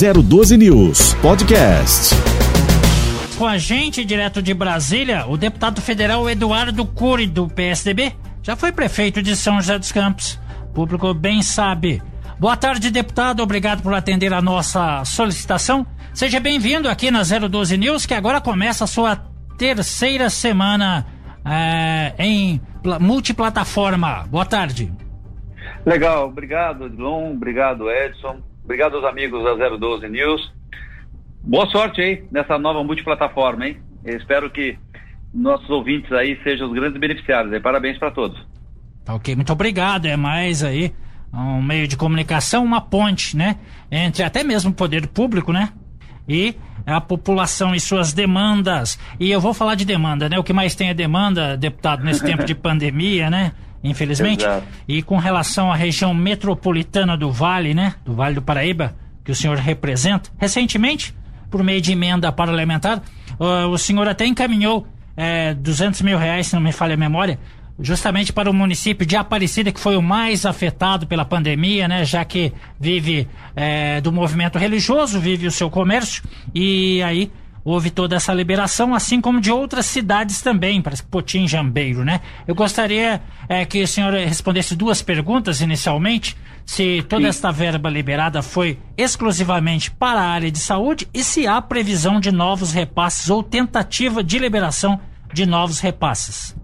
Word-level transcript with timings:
012 0.00 0.56
News 0.56 1.12
Podcast. 1.20 2.14
Com 3.36 3.46
a 3.46 3.58
gente, 3.58 4.02
direto 4.02 4.40
de 4.40 4.54
Brasília, 4.54 5.26
o 5.28 5.36
deputado 5.36 5.82
federal 5.82 6.30
Eduardo 6.30 6.86
Cury, 6.86 7.26
do 7.26 7.46
PSDB, 7.48 8.14
já 8.42 8.56
foi 8.56 8.72
prefeito 8.72 9.22
de 9.22 9.36
São 9.36 9.56
José 9.56 9.78
dos 9.78 9.92
Campos. 9.92 10.40
O 10.70 10.72
público 10.72 11.12
bem 11.12 11.42
sabe. 11.42 12.02
Boa 12.38 12.56
tarde, 12.56 12.90
deputado. 12.90 13.42
Obrigado 13.42 13.82
por 13.82 13.92
atender 13.92 14.32
a 14.32 14.40
nossa 14.40 15.04
solicitação. 15.04 15.86
Seja 16.14 16.40
bem-vindo 16.40 16.88
aqui 16.88 17.10
na 17.10 17.20
012 17.22 17.76
News, 17.76 18.06
que 18.06 18.14
agora 18.14 18.40
começa 18.40 18.84
a 18.84 18.86
sua 18.86 19.16
terceira 19.58 20.30
semana 20.30 21.04
é, 21.44 22.14
em 22.18 22.58
multiplataforma. 22.98 24.26
Boa 24.30 24.46
tarde. 24.46 24.90
Legal, 25.84 26.28
obrigado, 26.28 26.86
Edlon, 26.86 27.32
obrigado, 27.32 27.90
Edson, 27.90 28.40
obrigado 28.64 28.96
aos 28.96 29.04
amigos 29.04 29.42
da 29.44 29.76
012 29.76 30.08
News. 30.08 30.52
Boa 31.42 31.66
sorte 31.70 32.00
aí 32.00 32.24
nessa 32.30 32.58
nova 32.58 32.84
multiplataforma, 32.84 33.66
hein? 33.66 33.78
Eu 34.04 34.16
espero 34.16 34.50
que 34.50 34.78
nossos 35.32 35.68
ouvintes 35.70 36.10
aí 36.12 36.38
sejam 36.42 36.68
os 36.68 36.74
grandes 36.74 36.98
beneficiários. 37.00 37.52
Aí. 37.52 37.60
Parabéns 37.60 37.98
para 37.98 38.10
todos. 38.10 38.38
Tá 39.04 39.14
ok, 39.14 39.34
muito 39.34 39.52
obrigado. 39.52 40.06
É 40.06 40.16
mais 40.16 40.62
aí 40.62 40.92
um 41.32 41.62
meio 41.62 41.86
de 41.86 41.96
comunicação, 41.96 42.64
uma 42.64 42.80
ponte, 42.80 43.36
né? 43.36 43.56
Entre 43.90 44.22
até 44.22 44.42
mesmo 44.42 44.70
o 44.70 44.74
poder 44.74 45.06
público, 45.08 45.52
né? 45.52 45.72
E 46.28 46.54
a 46.86 47.00
população 47.00 47.74
e 47.74 47.80
suas 47.80 48.12
demandas. 48.12 48.98
E 49.18 49.30
eu 49.30 49.40
vou 49.40 49.54
falar 49.54 49.74
de 49.74 49.84
demanda, 49.84 50.28
né? 50.28 50.38
O 50.38 50.44
que 50.44 50.52
mais 50.52 50.74
tem 50.74 50.88
é 50.88 50.94
demanda, 50.94 51.56
deputado, 51.56 52.04
nesse 52.04 52.24
tempo 52.24 52.44
de 52.44 52.54
pandemia, 52.56 53.30
né? 53.30 53.52
Infelizmente. 53.82 54.44
Exato. 54.44 54.66
E 54.86 55.02
com 55.02 55.16
relação 55.16 55.72
à 55.72 55.76
região 55.76 56.12
metropolitana 56.12 57.16
do 57.16 57.32
Vale, 57.32 57.74
né? 57.74 57.94
Do 58.04 58.14
Vale 58.14 58.34
do 58.34 58.42
Paraíba, 58.42 58.94
que 59.24 59.32
o 59.32 59.34
senhor 59.34 59.56
representa, 59.56 60.30
recentemente, 60.38 61.14
por 61.50 61.62
meio 61.62 61.80
de 61.80 61.92
emenda 61.92 62.30
parlamentar, 62.30 63.02
uh, 63.38 63.68
o 63.68 63.78
senhor 63.78 64.06
até 64.06 64.26
encaminhou 64.26 64.86
é, 65.16 65.54
200 65.54 66.02
mil 66.02 66.18
reais, 66.18 66.46
se 66.46 66.54
não 66.54 66.62
me 66.62 66.72
falha 66.72 66.94
a 66.94 66.96
memória, 66.96 67.38
justamente 67.78 68.32
para 68.32 68.50
o 68.50 68.54
município 68.54 69.06
de 69.06 69.16
Aparecida, 69.16 69.72
que 69.72 69.80
foi 69.80 69.96
o 69.96 70.02
mais 70.02 70.44
afetado 70.44 71.06
pela 71.06 71.24
pandemia, 71.24 71.88
né? 71.88 72.04
Já 72.04 72.24
que 72.24 72.52
vive 72.78 73.28
é, 73.56 74.00
do 74.00 74.12
movimento 74.12 74.58
religioso, 74.58 75.18
vive 75.18 75.46
o 75.46 75.50
seu 75.50 75.70
comércio, 75.70 76.22
e 76.54 77.02
aí 77.02 77.30
houve 77.64 77.90
toda 77.90 78.16
essa 78.16 78.32
liberação, 78.32 78.94
assim 78.94 79.20
como 79.20 79.40
de 79.40 79.50
outras 79.50 79.86
cidades 79.86 80.40
também, 80.42 80.80
parece 80.80 81.02
que 81.02 81.08
Potim 81.08 81.46
Jambeiro, 81.46 82.04
né? 82.04 82.20
Eu 82.46 82.54
gostaria 82.54 83.20
é, 83.48 83.64
que 83.64 83.82
o 83.82 83.88
senhor 83.88 84.12
respondesse 84.12 84.74
duas 84.76 85.02
perguntas 85.02 85.60
inicialmente, 85.60 86.36
se 86.64 87.02
toda 87.08 87.22
Sim. 87.22 87.28
esta 87.28 87.50
verba 87.50 87.90
liberada 87.90 88.42
foi 88.42 88.78
exclusivamente 88.96 89.90
para 89.90 90.20
a 90.20 90.28
área 90.28 90.50
de 90.50 90.58
saúde 90.58 91.08
e 91.12 91.24
se 91.24 91.46
há 91.46 91.60
previsão 91.60 92.20
de 92.20 92.30
novos 92.30 92.72
repasses 92.72 93.28
ou 93.28 93.42
tentativa 93.42 94.22
de 94.22 94.38
liberação 94.38 95.00
de 95.32 95.46
novos 95.46 95.80
repasses. 95.80 96.56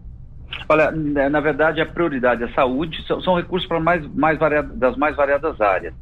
Olha, 0.68 0.90
na 0.90 1.40
verdade 1.40 1.80
a 1.80 1.86
prioridade 1.86 2.42
é 2.42 2.46
a 2.46 2.54
saúde, 2.54 3.04
são, 3.06 3.20
são 3.20 3.36
recursos 3.36 3.68
para 3.68 3.78
mais, 3.78 4.06
mais 4.14 4.38
variadas, 4.38 4.76
das 4.76 4.96
mais 4.96 5.14
variadas 5.14 5.60
áreas, 5.60 5.94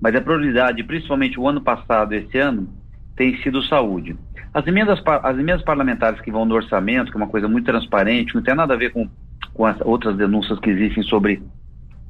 mas 0.00 0.14
a 0.14 0.20
prioridade, 0.20 0.82
principalmente 0.84 1.38
o 1.38 1.48
ano 1.48 1.60
passado 1.60 2.12
esse 2.12 2.38
ano, 2.38 2.68
tem 3.16 3.36
sido 3.42 3.62
saúde. 3.62 4.16
As 4.54 4.66
emendas, 4.66 5.02
as 5.22 5.38
emendas 5.38 5.62
parlamentares 5.62 6.20
que 6.20 6.30
vão 6.30 6.44
no 6.44 6.54
orçamento, 6.54 7.10
que 7.10 7.16
é 7.16 7.20
uma 7.20 7.28
coisa 7.28 7.48
muito 7.48 7.64
transparente, 7.64 8.34
não 8.34 8.42
tem 8.42 8.54
nada 8.54 8.74
a 8.74 8.76
ver 8.76 8.92
com, 8.92 9.08
com 9.54 9.64
as 9.64 9.80
outras 9.80 10.16
denúncias 10.16 10.58
que 10.58 10.70
existem 10.70 11.02
sobre 11.04 11.42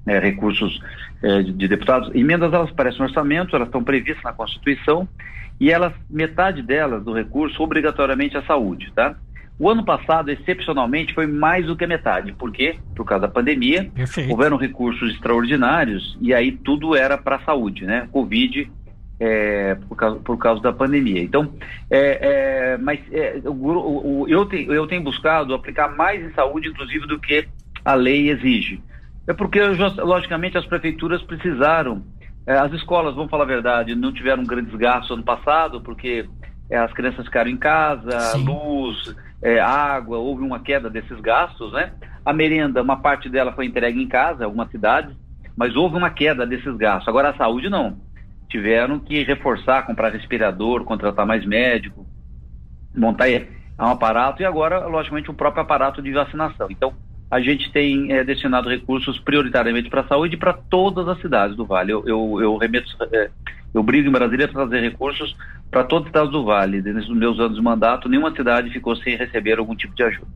é, 0.06 0.18
recursos 0.18 0.80
é, 1.22 1.42
de, 1.42 1.52
de, 1.52 1.68
deputados. 1.68 2.12
Emendas, 2.14 2.52
elas 2.52 2.70
parecem 2.72 3.00
no 3.00 3.06
orçamento, 3.06 3.54
elas 3.54 3.68
estão 3.68 3.84
previstas 3.84 4.24
na 4.24 4.32
Constituição 4.32 5.08
e 5.60 5.70
elas, 5.70 5.92
metade 6.10 6.62
delas, 6.62 7.04
do 7.04 7.12
recurso, 7.12 7.62
obrigatoriamente 7.62 8.36
a 8.36 8.42
saúde, 8.42 8.90
tá? 8.94 9.14
O 9.58 9.70
ano 9.70 9.84
passado, 9.84 10.30
excepcionalmente, 10.30 11.14
foi 11.14 11.26
mais 11.26 11.66
do 11.66 11.76
que 11.76 11.86
metade. 11.86 12.32
Por 12.32 12.50
quê? 12.50 12.76
Por 12.96 13.04
causa 13.04 13.28
da 13.28 13.32
pandemia. 13.32 13.88
Perfeito. 13.94 14.30
Houveram 14.30 14.56
recursos 14.56 15.12
extraordinários 15.12 16.18
e 16.20 16.34
aí 16.34 16.50
tudo 16.50 16.96
era 16.96 17.16
para 17.16 17.36
a 17.36 17.40
saúde, 17.44 17.84
né? 17.84 18.08
Covid 18.10 18.68
é, 19.24 19.76
por, 19.88 19.96
causa, 19.96 20.18
por 20.18 20.36
causa 20.36 20.60
da 20.60 20.72
pandemia. 20.72 21.22
Então, 21.22 21.52
é, 21.88 22.72
é, 22.72 22.76
mas 22.76 22.98
é, 23.12 23.40
o, 23.44 23.52
o, 24.22 24.28
eu, 24.28 24.44
te, 24.46 24.66
eu 24.68 24.84
tenho 24.88 25.04
buscado 25.04 25.54
aplicar 25.54 25.94
mais 25.94 26.20
em 26.20 26.34
saúde, 26.34 26.68
inclusive, 26.68 27.06
do 27.06 27.20
que 27.20 27.46
a 27.84 27.94
lei 27.94 28.30
exige. 28.30 28.82
É 29.28 29.32
porque, 29.32 29.60
logicamente, 29.62 30.58
as 30.58 30.66
prefeituras 30.66 31.22
precisaram. 31.22 32.02
É, 32.44 32.54
as 32.54 32.72
escolas, 32.72 33.14
vamos 33.14 33.30
falar 33.30 33.44
a 33.44 33.46
verdade, 33.46 33.94
não 33.94 34.12
tiveram 34.12 34.42
grandes 34.42 34.74
gastos 34.74 35.12
ano 35.12 35.22
passado, 35.22 35.80
porque 35.80 36.28
é, 36.68 36.76
as 36.76 36.92
crianças 36.92 37.24
ficaram 37.24 37.48
em 37.48 37.56
casa, 37.56 38.18
Sim. 38.18 38.44
luz, 38.44 39.14
água, 39.64 40.18
houve 40.18 40.42
uma 40.42 40.58
queda 40.58 40.90
desses 40.90 41.20
gastos, 41.20 41.72
né? 41.72 41.92
A 42.24 42.32
merenda, 42.32 42.82
uma 42.82 42.96
parte 42.96 43.28
dela 43.28 43.52
foi 43.52 43.66
entregue 43.66 44.02
em 44.02 44.08
casa, 44.08 44.44
algumas 44.44 44.68
cidades, 44.70 45.14
mas 45.56 45.76
houve 45.76 45.96
uma 45.96 46.10
queda 46.10 46.44
desses 46.44 46.76
gastos. 46.76 47.06
Agora, 47.06 47.30
a 47.30 47.36
saúde 47.36 47.68
não 47.68 47.96
tiveram 48.48 48.98
que 48.98 49.22
reforçar, 49.22 49.86
comprar 49.86 50.10
respirador, 50.10 50.84
contratar 50.84 51.26
mais 51.26 51.44
médico, 51.44 52.06
montar 52.94 53.26
um 53.78 53.86
aparato 53.86 54.42
e 54.42 54.44
agora, 54.44 54.86
logicamente, 54.86 55.30
o 55.30 55.34
próprio 55.34 55.62
aparato 55.62 56.02
de 56.02 56.12
vacinação. 56.12 56.68
Então, 56.70 56.94
a 57.30 57.40
gente 57.40 57.72
tem 57.72 58.12
é, 58.12 58.22
destinado 58.22 58.68
recursos 58.68 59.18
prioritariamente 59.18 59.88
para 59.88 60.02
a 60.02 60.06
saúde 60.06 60.34
e 60.34 60.38
para 60.38 60.52
todas 60.52 61.08
as 61.08 61.18
cidades 61.20 61.56
do 61.56 61.64
Vale. 61.64 61.90
Eu, 61.90 62.04
eu, 62.06 62.38
eu 62.42 62.56
remeto, 62.58 62.94
é, 63.10 63.30
eu 63.72 63.82
brigo 63.82 64.06
em 64.06 64.12
Brasília 64.12 64.46
para 64.46 64.66
trazer 64.66 64.82
recursos 64.82 65.34
para 65.70 65.82
todos 65.82 66.04
os 66.04 66.08
estados 66.10 66.30
do 66.30 66.44
Vale. 66.44 66.82
Nesses 66.82 67.08
meus 67.08 67.40
anos 67.40 67.56
de 67.56 67.62
mandato, 67.62 68.06
nenhuma 68.06 68.36
cidade 68.36 68.68
ficou 68.70 68.94
sem 68.96 69.16
receber 69.16 69.58
algum 69.58 69.74
tipo 69.74 69.94
de 69.94 70.02
ajuda. 70.02 70.28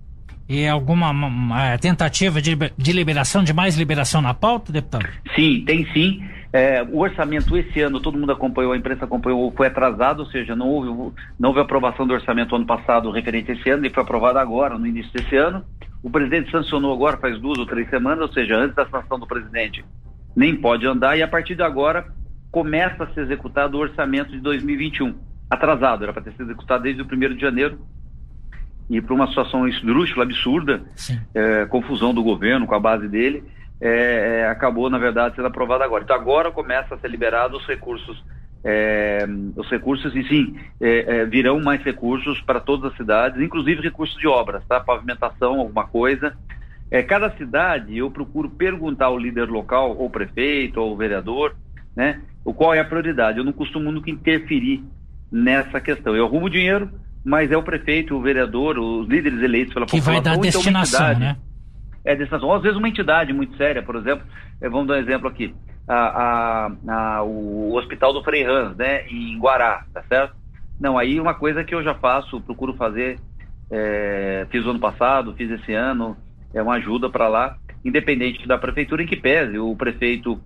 E 0.48 0.66
alguma 0.66 1.10
uma, 1.10 1.26
uma 1.26 1.78
tentativa 1.78 2.40
de, 2.40 2.56
de 2.78 2.92
liberação, 2.92 3.44
de 3.44 3.52
mais 3.52 3.76
liberação 3.76 4.22
na 4.22 4.32
pauta, 4.32 4.72
deputado? 4.72 5.06
Sim, 5.34 5.64
tem 5.66 5.84
sim. 5.92 6.24
É, 6.56 6.82
o 6.82 7.00
orçamento 7.00 7.54
esse 7.54 7.82
ano, 7.82 8.00
todo 8.00 8.16
mundo 8.16 8.32
acompanhou, 8.32 8.72
a 8.72 8.76
imprensa 8.78 9.04
acompanhou, 9.04 9.52
foi 9.54 9.66
atrasado, 9.66 10.20
ou 10.20 10.26
seja, 10.26 10.56
não 10.56 10.66
houve, 10.66 11.14
não 11.38 11.50
houve 11.50 11.60
aprovação 11.60 12.06
do 12.06 12.14
orçamento 12.14 12.56
ano 12.56 12.64
passado 12.64 13.10
referente 13.10 13.50
a 13.50 13.54
esse 13.54 13.68
ano, 13.68 13.84
ele 13.84 13.92
foi 13.92 14.02
aprovado 14.02 14.38
agora, 14.38 14.78
no 14.78 14.86
início 14.86 15.12
desse 15.12 15.36
ano. 15.36 15.62
O 16.02 16.08
presidente 16.08 16.50
sancionou 16.50 16.94
agora 16.94 17.18
faz 17.18 17.38
duas 17.38 17.58
ou 17.58 17.66
três 17.66 17.90
semanas, 17.90 18.20
ou 18.20 18.32
seja, 18.32 18.56
antes 18.56 18.74
da 18.74 18.86
sanção 18.86 19.18
do 19.18 19.26
presidente 19.26 19.84
nem 20.34 20.56
pode 20.56 20.86
andar, 20.86 21.18
e 21.18 21.22
a 21.22 21.28
partir 21.28 21.56
de 21.56 21.62
agora 21.62 22.06
começa 22.50 23.04
a 23.04 23.08
ser 23.08 23.24
executado 23.24 23.76
o 23.76 23.80
orçamento 23.80 24.32
de 24.32 24.40
2021. 24.40 25.14
Atrasado, 25.50 26.04
era 26.04 26.12
para 26.14 26.22
ter 26.22 26.30
sido 26.30 26.44
executado 26.44 26.84
desde 26.84 27.02
o 27.02 27.04
1 27.04 27.34
de 27.34 27.40
janeiro, 27.40 27.78
e 28.88 28.98
para 29.02 29.12
uma 29.12 29.26
situação 29.26 29.68
esdrúxula, 29.68 30.24
absurda, 30.24 30.84
é, 31.34 31.66
confusão 31.66 32.14
do 32.14 32.22
governo 32.22 32.66
com 32.66 32.74
a 32.74 32.80
base 32.80 33.08
dele, 33.08 33.44
é, 33.80 34.40
é, 34.40 34.48
acabou, 34.48 34.88
na 34.88 34.98
verdade, 34.98 35.36
sendo 35.36 35.48
aprovado 35.48 35.84
agora. 35.84 36.04
Então 36.04 36.16
agora 36.16 36.50
começa 36.50 36.94
a 36.94 36.98
ser 36.98 37.08
liberado 37.08 37.56
os 37.56 37.66
recursos, 37.66 38.24
é, 38.64 39.26
os 39.54 39.68
recursos 39.68 40.14
e 40.14 40.22
sim, 40.24 40.56
é, 40.80 41.24
virão 41.26 41.60
mais 41.60 41.82
recursos 41.82 42.40
para 42.40 42.60
todas 42.60 42.92
as 42.92 42.96
cidades, 42.96 43.40
inclusive 43.40 43.82
recursos 43.82 44.18
de 44.18 44.26
obras, 44.26 44.64
tá? 44.66 44.80
Pavimentação, 44.80 45.60
alguma 45.60 45.86
coisa. 45.86 46.36
É, 46.90 47.02
cada 47.02 47.30
cidade 47.36 47.98
eu 47.98 48.10
procuro 48.10 48.48
perguntar 48.48 49.06
ao 49.06 49.18
líder 49.18 49.48
local, 49.48 49.96
ou 49.98 50.08
prefeito, 50.08 50.80
ou 50.80 50.96
vereador, 50.96 51.54
né? 51.94 52.20
O 52.44 52.54
qual 52.54 52.72
é 52.72 52.80
a 52.80 52.84
prioridade. 52.84 53.38
Eu 53.38 53.44
não 53.44 53.52
costumo 53.52 53.90
nunca 53.90 54.10
interferir 54.10 54.84
nessa 55.30 55.80
questão. 55.80 56.14
Eu 56.14 56.26
arrumo 56.26 56.48
dinheiro, 56.48 56.88
mas 57.24 57.50
é 57.50 57.56
o 57.56 57.62
prefeito, 57.62 58.14
o 58.14 58.22
vereador, 58.22 58.78
os 58.78 59.08
líderes 59.08 59.42
eleitos 59.42 59.74
pela 59.74 59.84
que 59.84 59.96
população. 59.98 60.14
Que 60.14 60.28
vai 60.28 60.32
dar 60.32 60.38
então 60.38 60.40
destinação, 60.40 61.18
né? 61.18 61.36
É, 62.06 62.14
destinação. 62.14 62.48
Ou 62.48 62.54
às 62.54 62.62
vezes 62.62 62.78
uma 62.78 62.88
entidade 62.88 63.32
muito 63.32 63.56
séria, 63.56 63.82
por 63.82 63.96
exemplo, 63.96 64.24
é, 64.60 64.68
vamos 64.68 64.86
dar 64.86 64.94
um 64.94 64.98
exemplo 64.98 65.28
aqui, 65.28 65.54
a, 65.86 66.66
a, 66.66 66.72
a, 66.88 67.22
o 67.24 67.74
Hospital 67.74 68.12
do 68.12 68.22
Frei 68.22 68.44
Hans, 68.44 68.76
né, 68.76 69.06
em 69.08 69.38
Guará, 69.38 69.84
tá 69.92 70.02
certo? 70.04 70.34
Não, 70.80 70.96
aí 70.96 71.20
uma 71.20 71.34
coisa 71.34 71.64
que 71.64 71.74
eu 71.74 71.82
já 71.82 71.94
faço, 71.94 72.40
procuro 72.40 72.74
fazer, 72.74 73.18
é, 73.70 74.46
fiz 74.50 74.64
o 74.64 74.70
ano 74.70 74.78
passado, 74.78 75.34
fiz 75.34 75.50
esse 75.50 75.74
ano, 75.74 76.16
é 76.54 76.62
uma 76.62 76.74
ajuda 76.74 77.10
para 77.10 77.28
lá, 77.28 77.56
independente 77.84 78.46
da 78.46 78.56
prefeitura 78.56 79.02
em 79.02 79.06
que 79.06 79.16
pese, 79.16 79.58
o 79.58 79.74
prefeito 79.74 80.40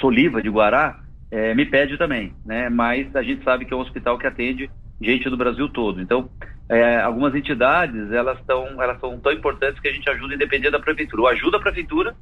Soliva 0.00 0.42
de 0.42 0.50
Guará 0.50 1.00
é, 1.30 1.54
me 1.54 1.64
pede 1.64 1.96
também, 1.96 2.34
né? 2.44 2.68
Mas 2.68 3.14
a 3.16 3.22
gente 3.22 3.42
sabe 3.44 3.64
que 3.64 3.72
é 3.72 3.76
um 3.76 3.80
hospital 3.80 4.18
que 4.18 4.26
atende 4.26 4.70
gente 5.00 5.28
do 5.28 5.36
Brasil 5.36 5.68
todo. 5.68 6.00
Então, 6.00 6.28
é, 6.68 7.00
algumas 7.00 7.34
entidades 7.34 8.10
elas 8.10 8.38
estão 8.38 8.82
elas 8.82 8.98
são 9.00 9.18
tão 9.20 9.32
importantes 9.32 9.80
que 9.80 9.88
a 9.88 9.92
gente 9.92 10.08
ajuda 10.08 10.34
independente 10.34 10.72
da 10.72 10.80
prefeitura. 10.80 11.22
Ou 11.22 11.28
ajuda 11.28 11.58
a 11.58 11.60
prefeitura, 11.60 12.14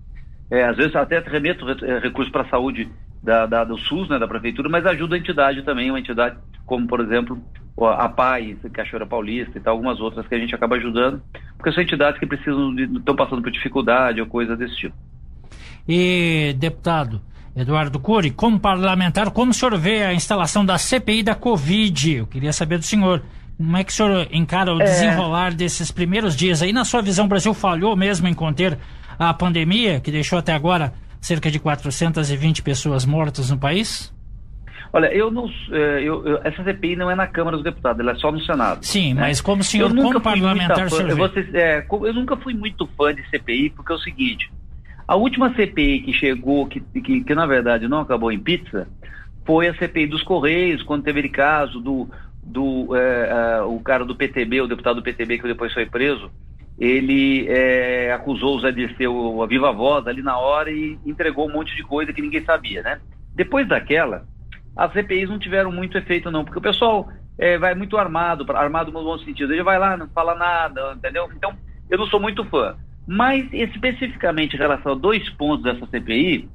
é, 0.51 0.65
às 0.65 0.77
vezes 0.77 0.95
até 0.95 1.19
remeto 1.19 1.65
é, 1.85 1.99
recursos 1.99 2.31
para 2.31 2.43
a 2.43 2.49
saúde 2.49 2.89
da, 3.23 3.47
da, 3.47 3.65
do 3.65 3.79
SUS, 3.79 4.09
né, 4.09 4.19
da 4.19 4.29
prefeitura, 4.29 4.69
mas 4.69 4.85
ajuda 4.85 5.17
a 5.17 5.19
entidade 5.19 5.63
também, 5.63 5.91
uma 5.91 5.99
entidade 5.99 6.37
como, 6.67 6.87
por 6.87 7.01
exemplo, 7.01 7.43
a 7.81 8.09
PAI, 8.09 8.57
Cachoeira 8.73 9.07
Paulista 9.07 9.59
e 9.59 9.61
tal, 9.61 9.73
algumas 9.73 9.99
outras 10.01 10.27
que 10.27 10.35
a 10.35 10.39
gente 10.39 10.55
acaba 10.55 10.77
ajudando, 10.77 11.23
porque 11.57 11.73
são 11.73 11.83
entidades 11.83 12.21
que 12.21 12.27
precisam 12.27 12.75
estão 12.79 13.17
passando 13.17 13.43
por 13.43 13.51
dificuldade 13.51 14.21
ou 14.21 14.27
coisa 14.27 14.57
desse 14.57 14.77
tipo. 14.77 14.95
E, 15.89 16.55
deputado, 16.59 17.21
Eduardo 17.57 18.01
Cury, 18.01 18.31
como 18.31 18.59
parlamentar, 18.59 19.31
como 19.31 19.53
o 19.53 19.55
senhor 19.55 19.79
vê 19.79 20.03
a 20.03 20.13
instalação 20.13 20.65
da 20.65 20.77
CPI 20.77 21.23
da 21.23 21.35
Covid? 21.35 22.17
Eu 22.17 22.27
queria 22.27 22.53
saber 22.53 22.79
do 22.79 22.85
senhor. 22.85 23.23
Como 23.57 23.77
é 23.77 23.85
que 23.85 23.93
o 23.93 23.95
senhor 23.95 24.27
encara 24.33 24.75
o 24.75 24.83
é... 24.83 24.85
desenrolar 24.85 25.55
desses 25.55 25.93
primeiros 25.93 26.35
dias 26.35 26.63
aí? 26.63 26.73
Na 26.73 26.85
sua 26.85 27.01
visão, 27.01 27.27
o 27.27 27.29
Brasil 27.29 27.55
falhou 27.55 27.95
mesmo 27.95 28.27
em 28.27 28.35
conter 28.35 28.77
a 29.17 29.33
pandemia, 29.33 30.01
que 30.01 30.11
deixou 30.11 30.39
até 30.39 30.53
agora 30.53 30.93
cerca 31.21 31.49
de 31.51 31.61
420 31.61 32.63
pessoas 32.63 33.07
mortas 33.07 33.51
no 33.51 33.57
país? 33.57 34.13
Olha, 34.93 35.07
eu 35.13 35.31
não. 35.31 35.49
É, 35.73 36.03
eu, 36.03 36.25
eu, 36.27 36.41
essa 36.45 36.63
CPI 36.63 36.95
não 36.97 37.11
é 37.11 37.17
na 37.17 37.27
Câmara 37.27 37.57
dos 37.57 37.65
Deputados, 37.65 37.99
ela 38.01 38.13
é 38.13 38.15
só 38.17 38.31
no 38.31 38.41
Senado. 38.41 38.85
Sim, 38.85 39.15
né? 39.15 39.23
mas 39.23 39.41
como 39.41 39.63
senhor, 39.63 39.91
eu 39.91 40.03
como 40.03 40.21
parlamentar, 40.21 40.89
fã, 40.89 41.03
eu, 41.03 41.17
você, 41.17 41.49
é, 41.53 41.85
eu 41.91 42.15
nunca 42.15 42.37
fui 42.37 42.55
muito 42.55 42.89
fã 42.97 43.13
de 43.13 43.29
CPI, 43.29 43.71
porque 43.71 43.93
é 43.93 43.95
o 43.97 43.99
seguinte: 43.99 44.49
a 45.07 45.17
última 45.17 45.55
CPI 45.55 46.01
que 46.01 46.13
chegou, 46.13 46.67
que, 46.67 46.81
que, 46.81 47.23
que 47.23 47.35
na 47.35 47.47
verdade 47.47 47.89
não 47.89 48.01
acabou 48.01 48.33
em 48.33 48.39
pizza, 48.39 48.89
foi 49.45 49.69
a 49.69 49.75
CPI 49.75 50.07
dos 50.07 50.23
Correios, 50.23 50.83
quando 50.83 51.05
teve 51.05 51.21
aquele 51.21 51.33
caso 51.33 51.81
do, 51.81 52.09
do 52.43 52.97
é, 52.97 53.29
é, 53.59 53.63
o 53.63 53.79
cara 53.81 54.05
do 54.05 54.17
PTB, 54.17 54.63
o 54.63 54.69
deputado 54.69 54.97
do 54.97 55.03
PTB 55.03 55.39
que 55.39 55.47
depois 55.47 55.73
foi 55.73 55.87
preso, 55.87 56.31
ele 56.79 57.47
é, 57.49 58.13
acusou 58.13 58.57
o 58.57 58.61
Zé 58.61 58.73
Dirceu, 58.73 59.43
a 59.43 59.47
viva 59.47 59.73
voz 59.73 60.07
ali 60.07 60.23
na 60.23 60.39
hora 60.39 60.71
e 60.71 60.99
entregou 61.07 61.49
um 61.49 61.53
monte 61.53 61.77
de 61.77 61.83
coisa 61.83 62.13
que 62.13 62.23
ninguém 62.23 62.45
sabia, 62.45 62.83
né? 62.83 63.01
Depois 63.35 63.69
daquela, 63.69 64.25
as 64.77 64.93
CPIs 64.93 65.29
não 65.29 65.39
tiveram 65.39 65.71
muito 65.71 65.97
efeito 65.97 66.31
não, 66.31 66.45
porque 66.45 66.59
o 66.59 66.63
pessoal 66.63 67.09
é, 67.39 67.59
vai 67.59 67.75
muito 67.75 67.97
armado, 67.97 68.45
armado 68.53 68.91
no 68.91 69.05
bom 69.05 69.19
sentido, 69.19 69.53
ele 69.53 69.63
vai 69.63 69.79
lá, 69.79 69.97
não 69.97 70.09
fala 70.09 70.35
nada, 70.35 70.95
entendeu? 70.97 71.29
Então, 71.37 71.55
eu 71.91 71.99
não 71.99 72.07
sou 72.07 72.19
muito 72.19 72.45
fã. 72.47 72.77
Mas, 73.07 73.47
especificamente 73.53 74.55
em 74.55 74.59
relação 74.59 74.93
a 74.93 74.95
dois 74.95 75.29
pontos 75.31 75.65
dessa 75.65 75.87
CPI, 75.87 76.49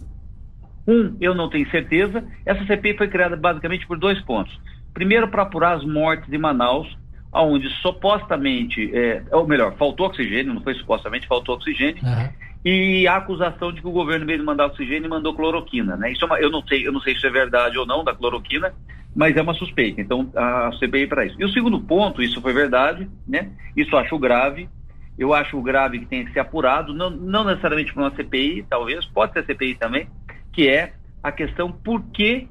um, 0.88 1.16
eu 1.22 1.36
não 1.36 1.50
tenho 1.50 1.70
certeza, 1.70 2.24
essa 2.46 2.66
CPI 2.66 2.98
foi 2.98 3.08
criada 3.08 3.36
basicamente 3.36 3.86
por 3.86 3.98
dois 3.98 4.20
pontos. 4.22 4.60
Primeiro, 4.94 5.28
para 5.28 5.44
apurar 5.44 5.78
as 5.78 5.86
mortes 5.86 6.32
em 6.34 6.38
Manaus, 6.38 6.98
onde 7.32 7.70
supostamente, 7.82 8.90
é, 8.96 9.24
ou 9.32 9.48
melhor, 9.48 9.76
faltou 9.78 10.08
oxigênio, 10.08 10.54
não 10.54 10.64
foi 10.64 10.74
supostamente, 10.74 11.28
faltou 11.28 11.56
oxigênio, 11.56 12.04
uhum. 12.04 12.30
e 12.66 13.08
a 13.08 13.18
acusação 13.18 13.72
de 13.72 13.82
que 13.82 13.88
o 13.88 13.92
governo, 13.92 14.26
de 14.26 14.38
mandar 14.40 14.66
oxigênio, 14.66 15.10
mandou 15.10 15.36
cloroquina. 15.36 15.96
Né? 15.96 16.12
Isso 16.12 16.24
é 16.24 16.28
uma, 16.28 16.40
eu, 16.40 16.50
não 16.50 16.66
sei, 16.68 16.88
eu 16.88 16.92
não 16.92 17.02
sei 17.02 17.16
se 17.16 17.28
é 17.28 17.30
verdade 17.30 17.78
ou 17.78 17.86
não 17.86 18.04
da 18.04 18.16
cloroquina, 18.16 18.74
mas 19.16 19.38
é 19.38 19.42
uma 19.42 19.54
suspeita. 19.54 20.02
Então, 20.02 20.32
a 20.36 20.72
CPI 20.80 21.06
para 21.06 21.26
isso. 21.26 21.36
E 21.40 21.46
o 21.46 21.50
segundo 21.50 21.80
ponto, 21.80 22.22
isso 22.22 22.42
foi 22.42 22.54
verdade, 22.54 23.08
né? 23.28 23.52
isso 23.76 23.96
acho 23.96 24.18
grave, 24.18 24.68
eu 25.20 25.34
acho 25.34 25.62
grave 25.62 26.00
que 26.00 26.06
tenha 26.06 26.26
que 26.26 26.32
ser 26.32 26.40
apurado, 26.40 26.94
não, 26.94 27.10
não 27.10 27.44
necessariamente 27.44 27.94
por 27.94 28.02
uma 28.02 28.16
CPI, 28.16 28.66
talvez, 28.70 29.06
pode 29.06 29.34
ser 29.34 29.46
CPI 29.46 29.76
também, 29.76 30.08
que 30.54 30.70
é 30.70 30.94
a 31.22 31.30
questão 31.30 31.70
por 31.70 32.02
que 32.12 32.48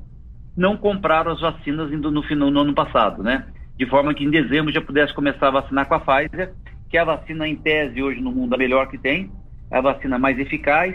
não 0.55 0.77
compraram 0.77 1.33
as 1.33 1.41
vacinas 1.41 1.91
no, 1.91 2.11
no, 2.11 2.51
no 2.51 2.61
ano 2.61 2.75
passado, 2.75 3.23
né? 3.23 3.47
De 3.75 3.87
forma 3.87 4.13
que 4.13 4.23
em 4.23 4.31
dezembro 4.31 4.73
já 4.73 4.83
pudesse 4.83 5.15
começar 5.15 5.49
a 5.49 5.53
vacinar 5.53 5.87
com 5.87 5.95
a 5.95 6.01
Pfizer, 6.01 6.53
que 6.91 6.99
é 6.99 7.01
a 7.01 7.05
vacina 7.05 7.49
em 7.49 7.57
tese 7.57 8.03
hoje 8.03 8.21
no 8.21 8.31
mundo 8.31 8.55
a 8.55 8.59
melhor 8.59 8.89
que 8.89 8.99
tem, 8.99 9.31
é 9.71 9.79
a 9.79 9.81
vacina 9.81 10.19
mais 10.19 10.39
eficaz, 10.39 10.95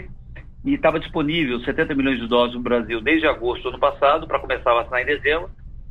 e 0.64 0.74
estava 0.74 1.00
disponível 1.00 1.58
70 1.60 1.94
milhões 1.94 2.20
de 2.20 2.28
doses 2.28 2.54
no 2.54 2.62
Brasil 2.62 3.00
desde 3.00 3.26
agosto 3.26 3.64
do 3.64 3.70
ano 3.70 3.78
passado 3.80 4.28
para 4.28 4.38
começar 4.38 4.70
a 4.70 4.82
vacinar 4.82 5.02
em 5.02 5.06
dezembro, 5.06 5.50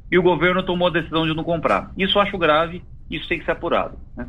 e 0.10 0.18
o 0.18 0.24
governo 0.24 0.64
tomou 0.64 0.88
a 0.88 0.92
decisão 0.92 1.28
de 1.28 1.36
não 1.36 1.44
comprar. 1.44 1.92
Isso 1.98 2.18
eu 2.18 2.22
acho 2.22 2.38
grave, 2.38 2.84
isso 3.10 3.28
tem 3.28 3.40
que 3.40 3.46
ser 3.46 3.52
apurado. 3.52 3.98
Né? 4.16 4.28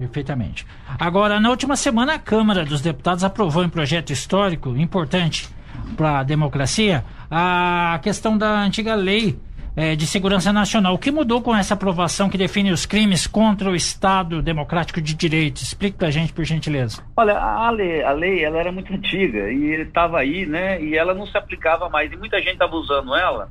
Perfeitamente. 0.00 0.66
Agora, 0.98 1.38
na 1.38 1.50
última 1.50 1.76
semana, 1.76 2.14
a 2.14 2.18
Câmara 2.18 2.64
dos 2.64 2.80
Deputados 2.80 3.22
aprovou 3.22 3.62
um 3.62 3.68
projeto 3.68 4.14
histórico 4.14 4.74
importante 4.74 5.46
para 5.94 6.20
a 6.20 6.22
democracia 6.22 7.04
a 7.30 8.00
questão 8.02 8.38
da 8.38 8.62
antiga 8.62 8.94
lei 8.94 9.38
é, 9.76 9.94
de 9.94 10.06
segurança 10.06 10.54
nacional. 10.54 10.94
O 10.94 10.98
que 10.98 11.10
mudou 11.10 11.42
com 11.42 11.54
essa 11.54 11.74
aprovação 11.74 12.30
que 12.30 12.38
define 12.38 12.72
os 12.72 12.86
crimes 12.86 13.26
contra 13.26 13.68
o 13.68 13.76
Estado 13.76 14.40
democrático 14.40 15.02
de 15.02 15.12
direito? 15.12 15.58
Explique 15.58 15.98
para 15.98 16.08
a 16.08 16.10
gente, 16.10 16.32
por 16.32 16.46
gentileza. 16.46 17.04
Olha, 17.14 17.38
a 17.38 17.68
lei, 17.70 18.02
a 18.02 18.12
lei 18.12 18.42
ela 18.42 18.56
era 18.56 18.72
muito 18.72 18.90
antiga 18.94 19.52
e 19.52 19.82
estava 19.82 20.18
aí, 20.18 20.46
né? 20.46 20.82
E 20.82 20.96
ela 20.96 21.12
não 21.12 21.26
se 21.26 21.36
aplicava 21.36 21.90
mais. 21.90 22.10
E 22.10 22.16
muita 22.16 22.38
gente 22.38 22.54
estava 22.54 22.74
usando 22.74 23.14
ela. 23.14 23.50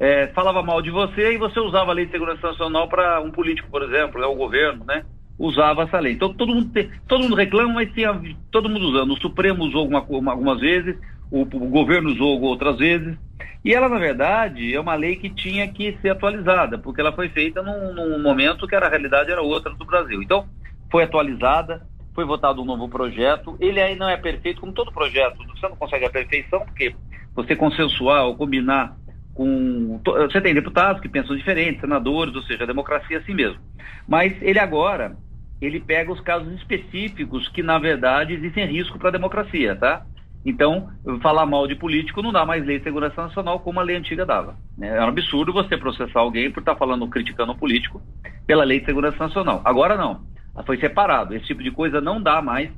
É, 0.00 0.28
falava 0.28 0.62
mal 0.62 0.80
de 0.80 0.90
você 0.90 1.34
e 1.34 1.38
você 1.38 1.60
usava 1.60 1.90
a 1.90 1.94
lei 1.94 2.06
de 2.06 2.12
segurança 2.12 2.48
nacional 2.48 2.88
para 2.88 3.20
um 3.20 3.30
político, 3.30 3.68
por 3.70 3.82
exemplo, 3.82 4.18
né, 4.18 4.26
o 4.26 4.34
governo, 4.34 4.86
né? 4.86 5.04
Usava 5.44 5.82
essa 5.82 5.98
lei. 5.98 6.12
Então 6.12 6.32
todo 6.32 6.54
mundo, 6.54 6.70
todo 7.08 7.24
mundo 7.24 7.34
reclama, 7.34 7.74
mas 7.74 7.92
tinha 7.92 8.16
todo 8.52 8.68
mundo 8.68 8.86
usando. 8.86 9.12
O 9.12 9.20
Supremo 9.20 9.64
usou 9.64 9.80
alguma, 9.80 10.30
algumas 10.30 10.60
vezes, 10.60 10.96
o, 11.32 11.40
o 11.40 11.68
governo 11.68 12.10
usou 12.10 12.40
outras 12.42 12.78
vezes. 12.78 13.18
E 13.64 13.74
ela, 13.74 13.88
na 13.88 13.98
verdade, 13.98 14.72
é 14.72 14.78
uma 14.78 14.94
lei 14.94 15.16
que 15.16 15.28
tinha 15.28 15.66
que 15.66 15.98
ser 16.00 16.10
atualizada, 16.10 16.78
porque 16.78 17.00
ela 17.00 17.12
foi 17.12 17.28
feita 17.28 17.60
num, 17.60 17.92
num 17.92 18.22
momento 18.22 18.68
que 18.68 18.74
a 18.76 18.88
realidade 18.88 19.32
era 19.32 19.42
outra 19.42 19.72
do 19.74 19.84
Brasil. 19.84 20.22
Então, 20.22 20.46
foi 20.90 21.02
atualizada, 21.02 21.84
foi 22.14 22.24
votado 22.24 22.62
um 22.62 22.64
novo 22.64 22.88
projeto. 22.88 23.56
Ele 23.58 23.80
aí 23.80 23.96
não 23.96 24.08
é 24.08 24.16
perfeito, 24.16 24.60
como 24.60 24.72
todo 24.72 24.92
projeto. 24.92 25.38
Você 25.38 25.68
não 25.68 25.76
consegue 25.76 26.04
a 26.04 26.10
perfeição, 26.10 26.60
porque 26.60 26.94
você 27.34 27.56
consensuar 27.56 28.26
ou 28.26 28.36
combinar 28.36 28.96
com. 29.34 30.00
Você 30.04 30.40
tem 30.40 30.54
deputados 30.54 31.00
que 31.00 31.08
pensam 31.08 31.36
diferente, 31.36 31.80
senadores, 31.80 32.34
ou 32.34 32.42
seja, 32.42 32.64
a 32.64 32.66
democracia 32.66 33.16
é 33.16 33.20
assim 33.20 33.34
mesmo. 33.34 33.58
Mas 34.06 34.40
ele 34.42 34.58
agora, 34.58 35.16
ele 35.64 35.80
pega 35.80 36.12
os 36.12 36.20
casos 36.20 36.52
específicos 36.54 37.48
que, 37.48 37.62
na 37.62 37.78
verdade, 37.78 38.34
existem 38.34 38.66
risco 38.66 38.98
para 38.98 39.08
a 39.08 39.12
democracia, 39.12 39.76
tá? 39.76 40.04
Então, 40.44 40.90
falar 41.20 41.46
mal 41.46 41.68
de 41.68 41.76
político 41.76 42.20
não 42.20 42.32
dá 42.32 42.44
mais 42.44 42.66
lei 42.66 42.78
de 42.78 42.84
segurança 42.84 43.22
nacional 43.22 43.60
como 43.60 43.78
a 43.78 43.82
lei 43.82 43.94
antiga 43.94 44.26
dava. 44.26 44.56
Né? 44.76 44.96
É 44.96 45.00
um 45.00 45.08
absurdo 45.08 45.52
você 45.52 45.76
processar 45.76 46.18
alguém 46.18 46.50
por 46.50 46.60
estar 46.60 46.72
tá 46.72 46.78
falando, 46.78 47.06
criticando 47.06 47.52
o 47.52 47.56
político 47.56 48.02
pela 48.44 48.64
lei 48.64 48.80
de 48.80 48.86
segurança 48.86 49.18
nacional. 49.18 49.62
Agora 49.64 49.96
não. 49.96 50.22
Foi 50.66 50.78
separado. 50.78 51.34
Esse 51.34 51.46
tipo 51.46 51.62
de 51.62 51.70
coisa 51.70 52.00
não 52.00 52.20
dá 52.20 52.42
mais. 52.42 52.70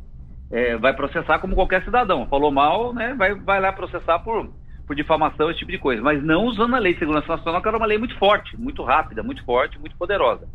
É, 0.50 0.76
vai 0.76 0.92
processar 0.92 1.38
como 1.38 1.54
qualquer 1.54 1.82
cidadão. 1.84 2.26
Falou 2.26 2.52
mal, 2.52 2.92
né? 2.92 3.14
Vai, 3.14 3.34
vai 3.34 3.60
lá 3.60 3.72
processar 3.72 4.18
por, 4.18 4.52
por 4.86 4.94
difamação, 4.94 5.50
esse 5.50 5.60
tipo 5.60 5.72
de 5.72 5.78
coisa. 5.78 6.02
Mas 6.02 6.22
não 6.22 6.44
usando 6.44 6.76
a 6.76 6.78
lei 6.78 6.92
de 6.92 6.98
segurança 6.98 7.28
nacional, 7.28 7.62
que 7.62 7.68
era 7.68 7.78
uma 7.78 7.86
lei 7.86 7.96
muito 7.96 8.16
forte, 8.18 8.60
muito 8.60 8.82
rápida, 8.84 9.22
muito 9.22 9.42
forte, 9.42 9.78
muito 9.78 9.96
poderosa. 9.96 10.46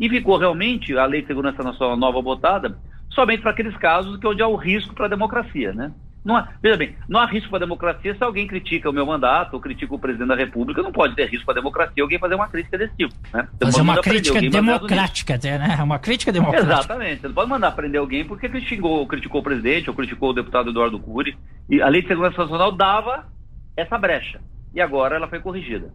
E 0.00 0.08
ficou 0.08 0.38
realmente 0.38 0.96
a 0.96 1.04
lei 1.04 1.20
de 1.20 1.28
segurança 1.28 1.62
nacional 1.62 1.96
nova 1.96 2.22
botada 2.22 2.76
somente 3.10 3.42
para 3.42 3.50
aqueles 3.50 3.76
casos 3.76 4.18
que 4.18 4.26
onde 4.26 4.42
há 4.42 4.48
o 4.48 4.56
risco 4.56 4.94
para 4.94 5.06
a 5.06 5.08
democracia, 5.08 5.72
né? 5.74 5.92
Não 6.24 6.36
há, 6.36 6.48
veja 6.62 6.76
bem, 6.76 6.94
não 7.08 7.18
há 7.18 7.24
risco 7.24 7.48
para 7.48 7.58
a 7.58 7.66
democracia 7.66 8.14
se 8.14 8.22
alguém 8.22 8.46
critica 8.46 8.90
o 8.90 8.92
meu 8.92 9.06
mandato 9.06 9.54
ou 9.54 9.60
critica 9.60 9.94
o 9.94 9.98
presidente 9.98 10.28
da 10.28 10.34
República, 10.34 10.82
não 10.82 10.92
pode 10.92 11.14
ter 11.14 11.26
risco 11.26 11.46
para 11.46 11.54
a 11.54 11.62
democracia 11.62 12.02
alguém 12.02 12.18
fazer 12.18 12.34
uma 12.34 12.48
crítica 12.48 12.76
desse 12.76 12.94
tipo. 12.94 13.14
Né? 13.32 13.48
Mas 13.58 13.78
é 13.78 13.82
uma 13.82 14.00
crítica 14.02 14.40
democrática, 14.40 15.34
até, 15.34 15.58
né? 15.58 15.76
É 15.78 15.82
uma 15.82 15.98
crítica 15.98 16.30
democrática. 16.30 16.72
Exatamente. 16.72 17.22
Você 17.22 17.28
não 17.28 17.34
pode 17.34 17.48
mandar 17.48 17.72
prender 17.72 18.00
alguém 18.00 18.24
porque 18.24 18.48
criticou, 18.50 19.06
criticou 19.06 19.40
o 19.40 19.44
presidente 19.44 19.88
ou 19.88 19.96
criticou 19.96 20.30
o 20.30 20.34
deputado 20.34 20.70
Eduardo 20.70 20.98
Cury. 20.98 21.36
E 21.70 21.80
a 21.80 21.88
Lei 21.88 22.02
de 22.02 22.08
Segurança 22.08 22.42
Nacional 22.42 22.72
dava 22.72 23.26
essa 23.74 23.96
brecha. 23.96 24.40
E 24.74 24.80
agora 24.80 25.16
ela 25.16 25.26
foi 25.26 25.40
corrigida. 25.40 25.90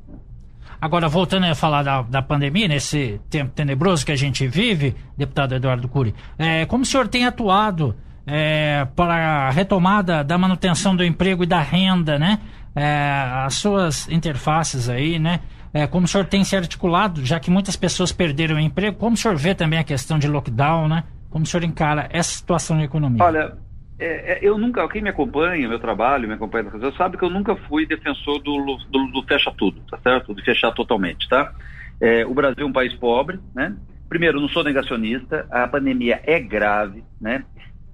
Agora, 0.80 1.08
voltando 1.08 1.46
a 1.46 1.56
falar 1.56 1.84
da, 1.84 2.02
da 2.02 2.22
pandemia, 2.22 2.68
nesse 2.68 3.20
tempo 3.30 3.52
tenebroso 3.52 4.06
que 4.06 4.12
a 4.12 4.16
gente 4.16 4.48
vive, 4.48 4.96
deputado 5.18 5.56
Eduardo 5.56 5.88
Cury, 5.88 6.14
é, 6.38 6.66
como 6.66 6.84
o 6.84 6.86
senhor 6.86 7.08
tem 7.08 7.26
atuado 7.26 7.96
é, 8.26 8.86
para 8.96 9.48
a 9.48 9.50
retomada 9.52 10.24
da 10.24 10.38
manutenção 10.38 10.96
do 10.96 11.04
emprego 11.04 11.44
e 11.44 11.48
da 11.48 11.62
renda, 11.62 12.18
né? 12.18 12.40
É, 12.76 13.44
as 13.46 13.56
suas 13.56 14.10
interfaces 14.10 14.90
aí, 14.90 15.18
né? 15.18 15.40
É, 15.74 15.86
como 15.88 16.06
o 16.06 16.08
senhor 16.08 16.26
tem 16.26 16.44
se 16.44 16.56
articulado, 16.56 17.26
já 17.26 17.40
que 17.40 17.52
muitas 17.52 17.76
pessoas 17.76 18.12
perderam 18.12 18.56
o 18.56 18.60
emprego, 18.60 18.98
como 18.98 19.14
o 19.14 19.18
senhor 19.18 19.36
vê 19.36 19.54
também 19.54 19.78
a 19.78 19.84
questão 19.84 20.18
de 20.18 20.28
lockdown, 20.28 20.88
né? 20.88 21.04
Como 21.30 21.44
o 21.44 21.48
senhor 21.48 21.64
encara 21.64 22.08
essa 22.12 22.32
situação 22.32 22.78
de 22.78 22.84
economia? 22.84 23.24
Olha, 23.24 23.58
é, 23.98 24.34
é, 24.34 24.40
eu 24.42 24.58
nunca, 24.58 24.88
quem 24.90 25.02
me 25.02 25.10
acompanha, 25.10 25.68
meu 25.68 25.80
trabalho, 25.80 26.28
me 26.28 26.34
acompanha 26.34 26.70
eu 26.82 26.94
sabe 26.94 27.18
que 27.18 27.24
eu 27.24 27.30
nunca 27.30 27.56
fui 27.56 27.86
defensor 27.86 28.40
do, 28.40 28.78
do, 28.90 29.08
do 29.08 29.24
fecha 29.24 29.52
tudo, 29.58 29.82
tá 29.90 29.98
certo? 30.04 30.34
De 30.34 30.44
fechar 30.44 30.72
totalmente, 30.72 31.28
tá? 31.30 31.54
É, 32.02 32.26
o 32.26 32.34
Brasil 32.34 32.66
é 32.66 32.66
um 32.66 32.74
país 32.74 32.94
pobre, 32.94 33.40
né? 33.54 33.76
Primeiro, 34.10 34.40
não 34.40 34.50
sou 34.50 34.64
negacionista, 34.64 35.48
a 35.50 35.68
pandemia 35.68 36.22
é 36.26 36.40
grave, 36.40 37.04
né? 37.20 37.44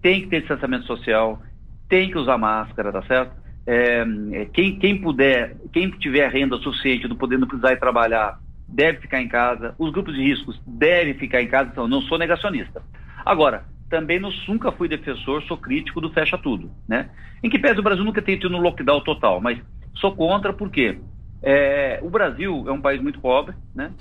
tem 0.01 0.21
que 0.21 0.27
ter 0.27 0.39
distanciamento 0.39 0.85
social, 0.85 1.41
tem 1.87 2.09
que 2.09 2.17
usar 2.17 2.37
máscara, 2.37 2.91
tá 2.91 3.01
certo? 3.03 3.33
É, 3.65 4.03
é, 4.33 4.45
quem, 4.45 4.79
quem 4.79 4.99
puder, 4.99 5.55
quem 5.71 5.91
tiver 5.91 6.27
renda 6.29 6.57
suficiente, 6.57 7.07
não 7.07 7.15
podendo 7.15 7.45
precisar 7.45 7.73
ir 7.73 7.79
trabalhar, 7.79 8.39
deve 8.67 8.99
ficar 8.99 9.21
em 9.21 9.27
casa. 9.27 9.75
Os 9.77 9.91
grupos 9.91 10.15
de 10.15 10.21
riscos 10.21 10.59
devem 10.65 11.13
ficar 11.13 11.41
em 11.41 11.47
casa, 11.47 11.69
então 11.71 11.87
não 11.87 12.01
sou 12.01 12.17
negacionista. 12.17 12.81
Agora, 13.23 13.65
também 13.91 14.19
não, 14.19 14.31
nunca 14.47 14.71
fui 14.71 14.87
defensor, 14.87 15.43
sou 15.43 15.57
crítico 15.57 16.01
do 16.01 16.11
fecha 16.11 16.37
tudo, 16.37 16.71
né? 16.87 17.11
Em 17.43 17.49
que 17.49 17.59
pese 17.59 17.79
o 17.79 17.83
Brasil 17.83 18.03
nunca 18.03 18.21
tenha 18.21 18.39
tido 18.39 18.55
um 18.55 18.61
lockdown 18.61 19.01
total, 19.01 19.39
mas 19.39 19.59
sou 19.95 20.15
contra 20.15 20.51
porque 20.51 20.97
é, 21.43 21.99
o 22.01 22.09
Brasil 22.09 22.65
é 22.67 22.71
um 22.71 22.81
país 22.81 22.99
muito 22.99 23.19
pobre, 23.19 23.53
né? 23.75 23.91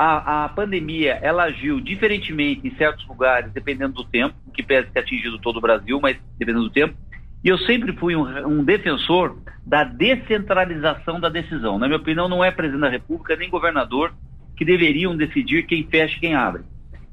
a, 0.00 0.44
a 0.44 0.48
pandemia 0.50 1.18
ela 1.20 1.42
agiu 1.42 1.80
diferentemente 1.80 2.64
em 2.64 2.70
certos 2.76 3.04
lugares, 3.08 3.50
dependendo 3.52 3.94
do 3.94 4.04
tempo, 4.04 4.32
que 4.54 4.62
pese 4.62 4.88
ter 4.92 5.00
atingido 5.00 5.40
todo 5.40 5.56
o 5.56 5.60
Brasil, 5.60 5.98
mas 6.00 6.16
dependendo 6.38 6.66
do 6.66 6.70
tempo. 6.70 6.94
E 7.42 7.48
eu 7.48 7.58
sempre 7.58 7.92
fui 7.94 8.14
um, 8.14 8.22
um, 8.46 8.62
defensor 8.62 9.36
da 9.66 9.82
descentralização 9.82 11.18
da 11.18 11.28
decisão. 11.28 11.80
Na 11.80 11.88
minha 11.88 11.98
opinião, 11.98 12.28
não 12.28 12.44
é 12.44 12.52
presidente 12.52 12.82
da 12.82 12.88
República 12.88 13.34
nem 13.34 13.50
governador 13.50 14.12
que 14.56 14.64
deveriam 14.64 15.16
decidir 15.16 15.66
quem 15.66 15.82
fecha 15.82 16.16
e 16.16 16.20
quem 16.20 16.34
abre. 16.36 16.62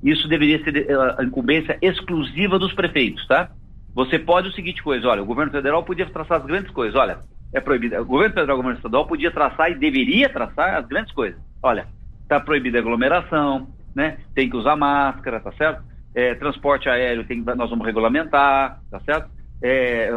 Isso 0.06 0.28
deveria 0.28 0.64
ser 0.64 0.88
a 1.18 1.24
incumbência 1.24 1.80
exclusiva 1.82 2.60
dos 2.60 2.72
prefeitos, 2.74 3.26
tá? 3.28 3.50
Você 3.96 4.20
pode 4.20 4.50
o 4.50 4.52
seguinte 4.52 4.84
coisa, 4.84 5.08
olha, 5.08 5.24
o 5.24 5.26
governo 5.26 5.52
federal 5.52 5.84
podia 5.84 6.06
traçar 6.06 6.40
as 6.40 6.46
grandes 6.46 6.70
coisas, 6.70 6.96
olha, 6.96 7.18
é 7.52 7.60
proibido. 7.60 8.00
O 8.00 8.06
governo 8.06 8.36
federal 8.36 8.56
e 8.56 8.60
o 8.60 8.62
governo 8.62 8.78
estadual 8.78 9.08
podia 9.08 9.32
traçar 9.32 9.72
e 9.72 9.76
deveria 9.76 10.30
traçar 10.30 10.76
as 10.76 10.86
grandes 10.86 11.12
coisas. 11.12 11.42
Olha, 11.64 11.88
está 12.22 12.40
proibida 12.40 12.78
aglomeração, 12.78 13.68
né? 13.96 14.18
Tem 14.36 14.48
que 14.48 14.56
usar 14.56 14.76
máscara, 14.76 15.40
tá 15.40 15.52
certo? 15.54 15.84
É, 16.14 16.36
transporte 16.36 16.88
aéreo 16.88 17.24
tem, 17.24 17.42
nós 17.42 17.70
vamos 17.70 17.86
regulamentar, 17.86 18.80
tá 18.92 19.00
certo? 19.00 19.30
É, 19.64 20.10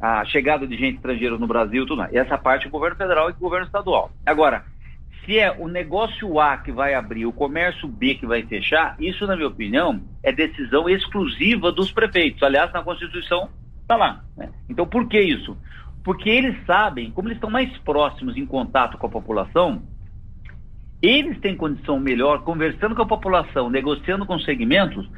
a, 0.00 0.20
a, 0.20 0.24
chegada 0.26 0.66
de 0.66 0.76
gente 0.76 0.96
estrangeira 0.96 1.38
no 1.38 1.46
Brasil, 1.46 1.86
tudo 1.86 1.98
mais. 1.98 2.12
Essa 2.12 2.36
parte 2.36 2.66
o 2.66 2.70
governo 2.70 2.96
federal 2.96 3.30
e 3.30 3.32
o 3.32 3.36
governo 3.36 3.66
estadual. 3.66 4.10
Agora, 4.26 4.64
se 5.24 5.38
é 5.38 5.50
o 5.50 5.68
negócio 5.68 6.40
A 6.40 6.56
que 6.56 6.72
vai 6.72 6.94
abrir, 6.94 7.26
o 7.26 7.32
comércio 7.32 7.86
B 7.86 8.14
que 8.14 8.26
vai 8.26 8.42
fechar, 8.42 8.96
isso, 8.98 9.26
na 9.26 9.36
minha 9.36 9.48
opinião, 9.48 10.00
é 10.22 10.32
decisão 10.32 10.88
exclusiva 10.88 11.70
dos 11.70 11.92
prefeitos. 11.92 12.42
Aliás, 12.42 12.72
na 12.72 12.82
Constituição 12.82 13.48
está 13.82 13.96
lá. 13.96 14.24
Né? 14.36 14.50
Então, 14.68 14.86
por 14.86 15.08
que 15.08 15.20
isso? 15.20 15.56
Porque 16.02 16.28
eles 16.28 16.56
sabem, 16.64 17.10
como 17.10 17.28
eles 17.28 17.36
estão 17.36 17.50
mais 17.50 17.76
próximos 17.78 18.36
em 18.36 18.46
contato 18.46 18.96
com 18.96 19.06
a 19.06 19.10
população, 19.10 19.82
eles 21.02 21.38
têm 21.40 21.56
condição 21.56 21.98
melhor, 21.98 22.42
conversando 22.42 22.94
com 22.94 23.02
a 23.02 23.06
população, 23.06 23.70
negociando 23.70 24.24
com 24.26 24.38
segmentos, 24.38 25.08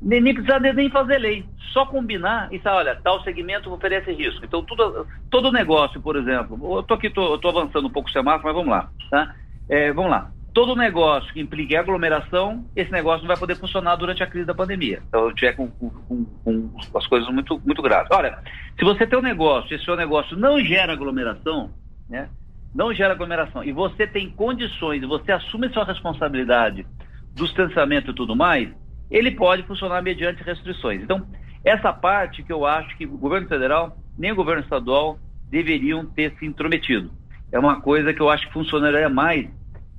nem, 0.00 0.20
nem 0.20 0.34
nem 0.74 0.90
fazer 0.90 1.18
lei, 1.18 1.44
só 1.72 1.86
combinar 1.86 2.52
e 2.52 2.58
falar, 2.58 2.78
olha, 2.78 3.00
tal 3.02 3.22
segmento 3.22 3.72
oferece 3.72 4.12
risco. 4.12 4.44
Então, 4.44 4.64
tudo, 4.64 5.06
todo 5.30 5.52
negócio, 5.52 6.00
por 6.00 6.16
exemplo, 6.16 6.58
eu 6.74 6.80
estou 6.80 6.96
aqui, 6.96 7.06
estou 7.06 7.48
avançando 7.48 7.86
um 7.86 7.90
pouco 7.90 8.08
o 8.08 8.12
semáforo, 8.12 8.44
mas 8.44 8.54
vamos 8.54 8.70
lá, 8.70 8.90
tá? 9.10 9.34
É, 9.72 9.90
vamos 9.90 10.10
lá. 10.10 10.30
Todo 10.52 10.76
negócio 10.76 11.32
que 11.32 11.40
implique 11.40 11.74
aglomeração, 11.74 12.66
esse 12.76 12.92
negócio 12.92 13.22
não 13.22 13.28
vai 13.28 13.38
poder 13.38 13.56
funcionar 13.56 13.96
durante 13.96 14.22
a 14.22 14.26
crise 14.26 14.44
da 14.44 14.54
pandemia. 14.54 15.02
Então, 15.08 15.24
eu 15.24 15.34
tiver 15.34 15.52
com, 15.54 15.66
com, 15.66 15.88
com, 15.88 16.24
com, 16.44 16.98
as 16.98 17.06
coisas 17.06 17.26
muito, 17.32 17.58
muito 17.64 17.80
graves. 17.80 18.10
Olha, 18.12 18.38
se 18.78 18.84
você 18.84 19.06
tem 19.06 19.18
um 19.18 19.22
negócio, 19.22 19.74
e 19.74 19.82
seu 19.82 19.96
negócio 19.96 20.36
não 20.36 20.62
gera 20.62 20.92
aglomeração, 20.92 21.70
né? 22.06 22.28
Não 22.74 22.92
gera 22.92 23.14
aglomeração, 23.14 23.64
e 23.64 23.72
você 23.72 24.06
tem 24.06 24.28
condições, 24.28 25.00
você 25.08 25.32
assume 25.32 25.70
sua 25.70 25.86
responsabilidade 25.86 26.86
do 27.34 27.46
distanciamento 27.46 28.10
e 28.10 28.14
tudo 28.14 28.36
mais, 28.36 28.68
ele 29.10 29.30
pode 29.30 29.62
funcionar 29.62 30.02
mediante 30.02 30.42
restrições. 30.42 31.00
Então, 31.02 31.26
essa 31.64 31.94
parte 31.94 32.42
que 32.42 32.52
eu 32.52 32.66
acho 32.66 32.94
que 32.98 33.06
o 33.06 33.16
governo 33.16 33.48
federal 33.48 33.96
nem 34.18 34.32
o 34.32 34.36
governo 34.36 34.62
estadual 34.62 35.18
deveriam 35.48 36.04
ter 36.04 36.34
se 36.38 36.44
intrometido. 36.44 37.10
É 37.50 37.58
uma 37.58 37.80
coisa 37.80 38.12
que 38.12 38.20
eu 38.20 38.28
acho 38.28 38.46
que 38.48 38.52
funcionaria 38.52 39.08
mais 39.08 39.48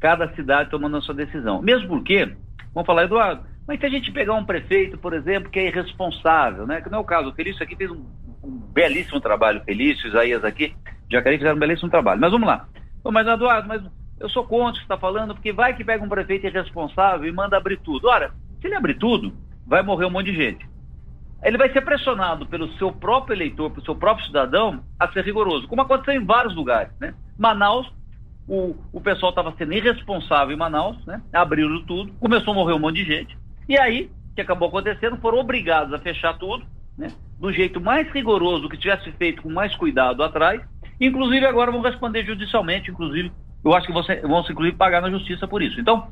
cada 0.04 0.28
cidade 0.36 0.70
tomando 0.70 0.98
a 0.98 1.02
sua 1.02 1.16
decisão. 1.16 1.62
Mesmo 1.62 1.88
porque, 1.88 2.36
vamos 2.74 2.86
falar, 2.86 3.06
Eduardo, 3.06 3.46
mas 3.66 3.80
se 3.80 3.86
a 3.86 3.90
gente 3.90 4.12
pegar 4.12 4.34
um 4.34 4.44
prefeito, 4.44 4.98
por 4.98 5.14
exemplo, 5.14 5.50
que 5.50 5.58
é 5.58 5.68
irresponsável, 5.68 6.68
né? 6.68 6.82
Que 6.82 6.90
não 6.90 6.98
é 6.98 7.02
o 7.02 7.06
caso, 7.06 7.30
o 7.30 7.34
Felício 7.34 7.64
aqui 7.64 7.74
fez 7.74 7.90
um, 7.90 8.04
um 8.44 8.52
belíssimo 8.74 9.22
trabalho, 9.22 9.64
Felício, 9.64 10.10
Isaías 10.10 10.44
aqui, 10.44 10.76
Jacareí 11.10 11.38
fizeram 11.38 11.56
um 11.56 11.60
belíssimo 11.60 11.90
trabalho. 11.90 12.20
Mas 12.20 12.32
vamos 12.32 12.46
lá. 12.46 12.68
Mas, 13.06 13.26
Eduardo, 13.26 13.66
mas 13.66 13.82
eu 14.20 14.28
sou 14.28 14.44
contra 14.44 14.72
o 14.72 14.74
que 14.74 14.82
está 14.82 14.98
falando, 14.98 15.36
porque 15.36 15.54
vai 15.54 15.74
que 15.74 15.86
pega 15.86 16.04
um 16.04 16.10
prefeito 16.10 16.48
irresponsável 16.48 17.26
e 17.26 17.32
manda 17.32 17.56
abrir 17.56 17.78
tudo. 17.78 18.10
Ora, 18.10 18.34
se 18.60 18.68
ele 18.68 18.76
abrir 18.76 18.96
tudo, 18.96 19.34
vai 19.66 19.82
morrer 19.84 20.06
um 20.06 20.10
monte 20.10 20.34
de 20.34 20.36
gente. 20.36 20.68
Ele 21.42 21.58
vai 21.58 21.72
ser 21.72 21.80
pressionado 21.80 22.46
pelo 22.46 22.68
seu 22.74 22.92
próprio 22.92 23.36
eleitor, 23.36 23.70
pelo 23.70 23.86
seu 23.86 23.96
próprio 23.96 24.26
cidadão, 24.26 24.84
a 25.00 25.08
ser 25.14 25.24
rigoroso, 25.24 25.66
como 25.70 25.82
aconteceu 25.82 26.14
em 26.22 26.26
vários 26.26 26.54
lugares. 26.54 26.92
Né? 27.00 27.14
Manaus 27.40 27.90
o, 28.48 28.76
o 28.92 29.02
pessoal 29.02 29.30
estava 29.30 29.54
sendo 29.58 29.74
irresponsável 29.74 30.54
em 30.54 30.58
Manaus, 30.58 31.04
né? 31.06 31.22
Abriram 31.32 31.84
tudo, 31.86 32.12
começou 32.14 32.52
a 32.52 32.56
morrer 32.56 32.74
um 32.74 32.80
monte 32.80 32.98
de 32.98 33.06
gente. 33.06 33.38
E 33.68 33.78
aí, 33.78 34.12
o 34.32 34.36
que 34.36 34.42
acabou 34.42 34.68
acontecendo, 34.68 35.18
foram 35.18 35.40
obrigados 35.40 35.94
a 35.94 36.00
fechar 36.00 36.38
tudo, 36.38 36.66
né? 36.98 37.08
Do 37.40 37.52
jeito 37.52 37.80
mais 37.80 38.10
rigoroso 38.12 38.70
que 38.70 38.78
tivesse 38.78 39.12
feito 39.14 39.42
com 39.42 39.52
mais 39.52 39.76
cuidado 39.76 40.24
atrás. 40.24 40.62
Inclusive 41.00 41.46
agora 41.46 41.72
vão 41.72 41.82
responder 41.82 42.26
judicialmente, 42.26 42.92
inclusive, 42.92 43.32
eu 43.64 43.74
acho 43.74 43.88
que 43.88 43.94
vão, 43.94 44.04
vão 44.04 44.42
inclusive 44.42 44.78
pagar 44.78 45.02
na 45.02 45.10
justiça 45.10 45.48
por 45.48 45.62
isso. 45.62 45.80
Então, 45.80 46.10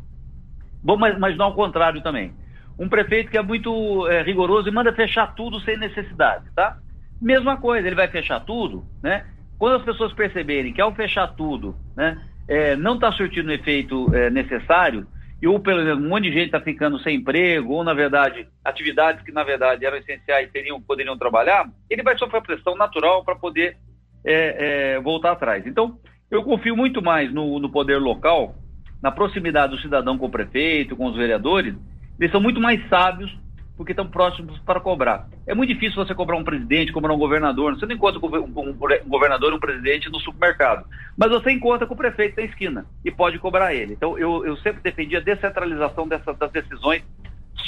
vamos 0.83 1.09
imaginar 1.09 1.47
o 1.47 1.53
contrário 1.53 2.01
também. 2.01 2.33
Um 2.79 2.89
prefeito 2.89 3.29
que 3.29 3.37
é 3.37 3.43
muito 3.43 4.07
é, 4.07 4.23
rigoroso 4.23 4.67
e 4.67 4.71
manda 4.71 4.93
fechar 4.93 5.35
tudo 5.35 5.59
sem 5.59 5.77
necessidade, 5.77 6.45
tá? 6.55 6.77
Mesma 7.21 7.57
coisa, 7.57 7.85
ele 7.85 7.95
vai 7.95 8.07
fechar 8.07 8.39
tudo, 8.39 8.83
né? 9.03 9.25
Quando 9.61 9.75
as 9.75 9.83
pessoas 9.83 10.11
perceberem 10.11 10.73
que 10.73 10.81
ao 10.81 10.91
fechar 10.95 11.27
tudo, 11.35 11.75
né, 11.95 12.19
é, 12.47 12.75
não 12.75 12.95
está 12.95 13.11
surtindo 13.11 13.49
o 13.49 13.53
efeito 13.53 14.11
é, 14.11 14.27
necessário, 14.31 15.05
e 15.39 15.47
ou 15.47 15.59
pelo 15.59 15.83
menos 15.83 16.03
um 16.03 16.09
monte 16.09 16.23
de 16.23 16.33
gente 16.33 16.45
está 16.47 16.59
ficando 16.59 16.97
sem 16.97 17.17
emprego, 17.17 17.73
ou 17.73 17.83
na 17.83 17.93
verdade, 17.93 18.47
atividades 18.65 19.23
que 19.23 19.31
na 19.31 19.43
verdade 19.43 19.85
eram 19.85 19.97
essenciais 19.97 20.49
teriam, 20.51 20.81
poderiam 20.81 21.15
trabalhar, 21.15 21.69
ele 21.87 22.01
vai 22.01 22.17
sofrer 22.17 22.41
pressão 22.41 22.75
natural 22.75 23.23
para 23.23 23.35
poder 23.35 23.77
é, 24.25 24.95
é, 24.95 24.99
voltar 24.99 25.33
atrás. 25.33 25.63
Então, 25.67 25.99
eu 26.31 26.41
confio 26.41 26.75
muito 26.75 26.99
mais 26.99 27.31
no, 27.31 27.59
no 27.59 27.71
poder 27.71 27.99
local, 27.99 28.55
na 28.99 29.11
proximidade 29.11 29.75
do 29.75 29.81
cidadão 29.83 30.17
com 30.17 30.25
o 30.25 30.31
prefeito, 30.31 30.97
com 30.97 31.05
os 31.05 31.15
vereadores, 31.15 31.75
eles 32.19 32.31
são 32.31 32.41
muito 32.41 32.59
mais 32.59 32.81
sábios 32.89 33.31
porque 33.81 33.93
estão 33.93 34.05
próximos 34.05 34.59
para 34.59 34.79
cobrar. 34.79 35.27
É 35.47 35.55
muito 35.55 35.73
difícil 35.73 35.95
você 35.95 36.13
cobrar 36.13 36.37
um 36.37 36.43
presidente, 36.43 36.91
cobrar 36.91 37.13
um 37.13 37.17
governador. 37.17 37.75
Você 37.75 37.87
não 37.87 37.95
encontra 37.95 38.19
um, 38.19 38.73
governador, 39.07 39.53
um 39.53 39.59
presidente 39.59 40.07
no 40.07 40.19
supermercado. 40.19 40.85
Mas 41.17 41.31
você 41.31 41.51
encontra 41.51 41.87
com 41.87 41.95
o 41.95 41.97
prefeito 41.97 42.39
na 42.39 42.45
esquina 42.45 42.85
e 43.03 43.09
pode 43.09 43.39
cobrar 43.39 43.73
ele. 43.73 43.93
Então, 43.93 44.19
eu, 44.19 44.45
eu 44.45 44.55
sempre 44.57 44.83
defendi 44.83 45.17
a 45.17 45.19
descentralização 45.19 46.07
dessas, 46.07 46.37
das 46.37 46.51
decisões 46.51 47.01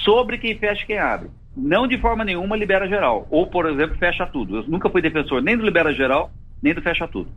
sobre 0.04 0.38
quem 0.38 0.56
fecha 0.56 0.84
e 0.84 0.86
quem 0.86 1.00
abre. 1.00 1.32
Não 1.58 1.88
de 1.88 1.98
forma 1.98 2.24
nenhuma 2.24 2.56
libera 2.56 2.88
geral. 2.88 3.28
Ou, 3.32 3.48
por 3.48 3.68
exemplo, 3.68 3.98
fecha 3.98 4.28
tudo. 4.28 4.58
Eu 4.58 4.64
nunca 4.68 4.92
fui 4.92 5.02
defensor 5.02 5.42
nem 5.42 5.58
do 5.58 5.66
libera 5.66 5.92
geral, 5.92 6.32
nem 6.62 6.76
do 6.76 6.82
fecha 6.84 7.08
tudo. 7.08 7.28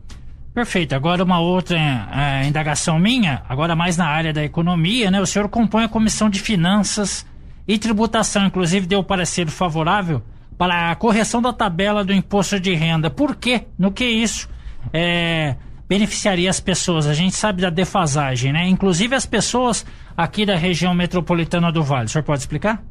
Perfeito. 0.53 0.93
Agora 0.93 1.23
uma 1.23 1.39
outra 1.39 1.77
é, 1.77 2.47
indagação 2.47 2.99
minha, 2.99 3.41
agora 3.49 3.75
mais 3.75 3.97
na 3.97 4.07
área 4.07 4.31
da 4.31 4.43
economia, 4.43 5.09
né? 5.09 5.19
O 5.19 5.25
senhor 5.25 5.49
compõe 5.49 5.83
a 5.83 5.89
comissão 5.89 6.29
de 6.29 6.39
finanças 6.39 7.25
e 7.67 7.77
tributação, 7.77 8.45
inclusive, 8.45 8.87
deu 8.87 9.03
parecer 9.03 9.47
favorável 9.47 10.21
para 10.57 10.91
a 10.91 10.95
correção 10.95 11.41
da 11.41 11.53
tabela 11.53 12.03
do 12.03 12.13
imposto 12.13 12.59
de 12.59 12.73
renda. 12.73 13.09
Por 13.09 13.35
quê? 13.35 13.65
No 13.77 13.91
que 13.91 14.05
isso 14.05 14.49
é, 14.93 15.55
beneficiaria 15.87 16.49
as 16.49 16.59
pessoas? 16.59 17.05
A 17.05 17.13
gente 17.13 17.35
sabe 17.35 17.61
da 17.61 17.69
defasagem, 17.69 18.53
né? 18.53 18.67
Inclusive 18.67 19.15
as 19.15 19.25
pessoas 19.25 19.85
aqui 20.15 20.45
da 20.45 20.55
região 20.55 20.93
metropolitana 20.93 21.71
do 21.71 21.83
Vale. 21.83 22.05
O 22.05 22.09
senhor 22.09 22.23
pode 22.23 22.39
explicar? 22.39 22.81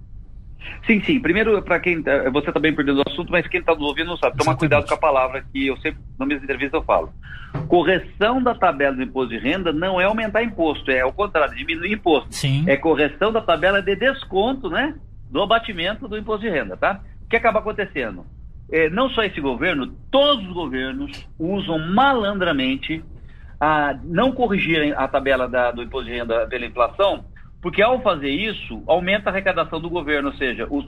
Sim, 0.86 1.00
sim. 1.02 1.20
Primeiro, 1.20 1.60
para 1.62 1.80
quem. 1.80 2.02
Eh, 2.04 2.30
você 2.30 2.48
está 2.48 2.60
bem 2.60 2.74
perdendo 2.74 2.98
o 2.98 3.08
assunto, 3.08 3.30
mas 3.30 3.46
quem 3.46 3.60
está 3.60 3.74
nos 3.74 3.82
ouvindo 3.82 4.08
não 4.08 4.16
sabe. 4.16 4.36
Tomar 4.36 4.56
cuidado 4.56 4.86
com 4.86 4.94
a 4.94 4.98
palavra 4.98 5.44
que 5.52 5.66
eu 5.66 5.76
sempre, 5.78 6.00
nas 6.18 6.28
minhas 6.28 6.42
entrevistas, 6.42 6.80
eu 6.80 6.84
falo. 6.84 7.12
Correção 7.68 8.42
da 8.42 8.54
tabela 8.54 8.94
do 8.94 9.02
imposto 9.02 9.30
de 9.30 9.38
renda 9.38 9.72
não 9.72 10.00
é 10.00 10.04
aumentar 10.04 10.42
imposto, 10.42 10.90
é 10.90 11.04
o 11.04 11.12
contrário, 11.12 11.54
diminuir 11.56 11.92
imposto. 11.92 12.32
Sim. 12.34 12.64
É 12.68 12.76
correção 12.76 13.32
da 13.32 13.40
tabela 13.40 13.82
de 13.82 13.96
desconto, 13.96 14.68
né? 14.68 14.94
Do 15.30 15.42
abatimento 15.42 16.06
do 16.06 16.16
imposto 16.16 16.42
de 16.42 16.50
renda, 16.50 16.76
tá? 16.76 17.00
O 17.24 17.28
que 17.28 17.36
acaba 17.36 17.58
acontecendo? 17.58 18.24
É, 18.70 18.88
não 18.90 19.08
só 19.10 19.22
esse 19.24 19.40
governo, 19.40 19.88
todos 20.10 20.46
os 20.46 20.52
governos 20.52 21.26
usam 21.38 21.78
malandramente 21.78 23.02
a 23.60 23.98
não 24.04 24.32
corrigirem 24.32 24.92
a 24.92 25.08
tabela 25.08 25.48
da, 25.48 25.70
do 25.70 25.82
imposto 25.82 26.10
de 26.10 26.16
renda 26.16 26.46
pela 26.46 26.66
inflação 26.66 27.24
porque 27.60 27.82
ao 27.82 28.00
fazer 28.02 28.30
isso, 28.30 28.82
aumenta 28.86 29.30
a 29.30 29.32
arrecadação 29.32 29.80
do 29.80 29.90
governo, 29.90 30.28
ou 30.28 30.34
seja, 30.36 30.66
o, 30.70 30.84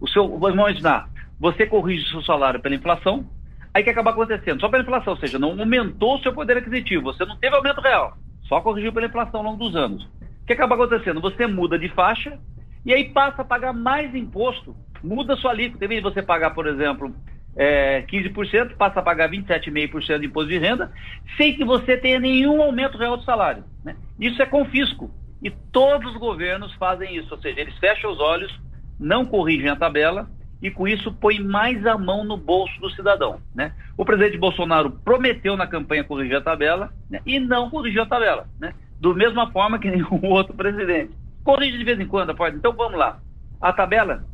o 0.00 0.08
seu. 0.08 0.28
Vamos 0.38 0.54
imaginar, 0.54 1.08
você 1.38 1.66
corrige 1.66 2.04
o 2.06 2.08
seu 2.08 2.22
salário 2.22 2.60
pela 2.60 2.74
inflação, 2.74 3.26
aí 3.72 3.82
que 3.82 3.90
acaba 3.90 4.10
acontecendo? 4.10 4.60
Só 4.60 4.68
pela 4.68 4.82
inflação, 4.82 5.12
ou 5.12 5.18
seja, 5.18 5.38
não 5.38 5.58
aumentou 5.58 6.16
o 6.16 6.22
seu 6.22 6.32
poder 6.32 6.56
aquisitivo, 6.56 7.04
você 7.04 7.24
não 7.24 7.36
teve 7.36 7.54
aumento 7.54 7.80
real, 7.80 8.16
só 8.42 8.60
corrigiu 8.60 8.92
pela 8.92 9.06
inflação 9.06 9.40
ao 9.40 9.46
longo 9.46 9.58
dos 9.58 9.76
anos. 9.76 10.04
O 10.04 10.46
que 10.46 10.54
acaba 10.54 10.74
acontecendo? 10.74 11.20
Você 11.20 11.46
muda 11.46 11.78
de 11.78 11.88
faixa 11.90 12.38
e 12.84 12.92
aí 12.92 13.04
passa 13.10 13.42
a 13.42 13.44
pagar 13.44 13.72
mais 13.72 14.14
imposto, 14.14 14.74
muda 15.02 15.36
sua 15.36 15.50
alíquota. 15.50 15.84
Em 15.84 15.88
vez 15.88 16.02
de 16.02 16.10
você 16.10 16.22
pagar, 16.22 16.50
por 16.50 16.66
exemplo, 16.66 17.14
é, 17.54 18.02
15%, 18.02 18.76
passa 18.76 19.00
a 19.00 19.02
pagar 19.02 19.28
27,5% 19.30 20.20
de 20.20 20.26
imposto 20.26 20.48
de 20.48 20.58
renda, 20.58 20.92
sem 21.36 21.54
que 21.54 21.64
você 21.64 21.96
tenha 21.96 22.20
nenhum 22.20 22.62
aumento 22.62 22.96
real 22.96 23.16
do 23.16 23.24
salário. 23.24 23.64
Né? 23.84 23.96
Isso 24.18 24.40
é 24.40 24.46
confisco. 24.46 25.10
E 25.42 25.50
todos 25.50 26.12
os 26.12 26.18
governos 26.18 26.72
fazem 26.74 27.16
isso, 27.16 27.34
ou 27.34 27.40
seja, 27.40 27.60
eles 27.60 27.76
fecham 27.78 28.10
os 28.10 28.18
olhos, 28.18 28.52
não 28.98 29.24
corrigem 29.24 29.68
a 29.68 29.76
tabela 29.76 30.28
e 30.60 30.70
com 30.70 30.88
isso 30.88 31.12
põe 31.12 31.38
mais 31.38 31.86
a 31.86 31.96
mão 31.96 32.24
no 32.24 32.36
bolso 32.36 32.80
do 32.80 32.90
cidadão. 32.90 33.40
Né? 33.54 33.72
O 33.96 34.04
presidente 34.04 34.36
Bolsonaro 34.36 34.90
prometeu 34.90 35.56
na 35.56 35.66
campanha 35.66 36.02
corrigir 36.02 36.36
a 36.36 36.40
tabela 36.40 36.92
né? 37.08 37.20
e 37.24 37.38
não 37.38 37.70
corrigiu 37.70 38.02
a 38.02 38.06
tabela, 38.06 38.48
né? 38.58 38.74
do 39.00 39.14
mesma 39.14 39.50
forma 39.52 39.78
que 39.78 39.88
nenhum 39.90 40.20
outro 40.24 40.54
presidente. 40.54 41.12
Corrige 41.44 41.78
de 41.78 41.84
vez 41.84 41.98
em 42.00 42.06
quando, 42.06 42.34
pode. 42.34 42.56
Então 42.56 42.72
vamos 42.72 42.98
lá. 42.98 43.20
A 43.60 43.72
tabela 43.72 44.24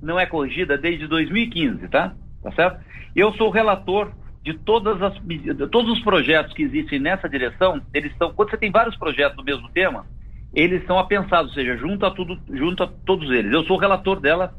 não 0.00 0.18
é 0.18 0.24
corrigida 0.24 0.78
desde 0.78 1.06
2015, 1.06 1.88
tá? 1.88 2.14
tá 2.42 2.52
certo? 2.52 2.80
Eu 3.14 3.32
sou 3.34 3.50
relator 3.50 4.10
de 4.42 4.54
todas 4.54 5.00
as 5.00 5.14
todos 5.70 5.92
os 5.92 6.00
projetos 6.00 6.52
que 6.52 6.62
existem 6.62 6.98
nessa 6.98 7.28
direção, 7.28 7.80
eles 7.94 8.12
são 8.16 8.32
quando 8.32 8.50
você 8.50 8.56
tem 8.56 8.72
vários 8.72 8.96
projetos 8.96 9.36
do 9.36 9.44
mesmo 9.44 9.68
tema, 9.68 10.04
eles 10.54 10.84
são 10.86 10.98
apensados, 10.98 11.50
ou 11.50 11.54
seja, 11.54 11.76
junto 11.76 12.04
a 12.04 12.10
tudo, 12.10 12.38
junto 12.50 12.82
a 12.82 12.86
todos 12.86 13.30
eles. 13.30 13.52
Eu 13.52 13.64
sou 13.64 13.76
o 13.76 13.80
relator 13.80 14.20
dela 14.20 14.54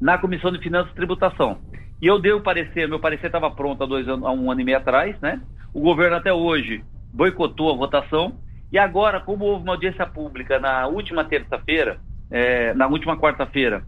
na 0.00 0.18
Comissão 0.18 0.52
de 0.52 0.58
Finanças 0.58 0.92
e 0.92 0.96
Tributação. 0.96 1.58
E 2.00 2.06
eu 2.06 2.18
dei 2.18 2.32
o 2.32 2.40
parecer, 2.40 2.88
meu 2.88 2.98
parecer 2.98 3.26
estava 3.26 3.50
pronto 3.50 3.82
há, 3.82 3.86
dois 3.86 4.08
anos, 4.08 4.24
há 4.26 4.30
um 4.32 4.50
ano 4.50 4.60
e 4.60 4.64
meio 4.64 4.78
atrás, 4.78 5.18
né? 5.20 5.40
O 5.72 5.80
governo 5.80 6.16
até 6.16 6.32
hoje 6.32 6.84
boicotou 7.12 7.72
a 7.72 7.76
votação 7.76 8.36
e 8.72 8.78
agora, 8.78 9.20
como 9.20 9.44
houve 9.44 9.62
uma 9.62 9.74
audiência 9.74 10.06
pública 10.06 10.58
na 10.58 10.86
última 10.86 11.24
terça-feira, 11.24 12.00
é, 12.30 12.72
na 12.74 12.86
última 12.86 13.16
quarta-feira, 13.16 13.84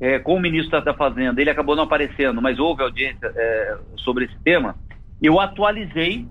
é, 0.00 0.18
com 0.18 0.34
o 0.34 0.40
ministro 0.40 0.80
da 0.82 0.94
Fazenda, 0.94 1.40
ele 1.40 1.50
acabou 1.50 1.76
não 1.76 1.84
aparecendo, 1.84 2.40
mas 2.40 2.58
houve 2.58 2.82
audiência 2.82 3.32
é, 3.36 3.76
sobre 3.96 4.24
esse 4.24 4.36
tema, 4.42 4.74
eu 5.22 5.38
atualizei 5.38 6.26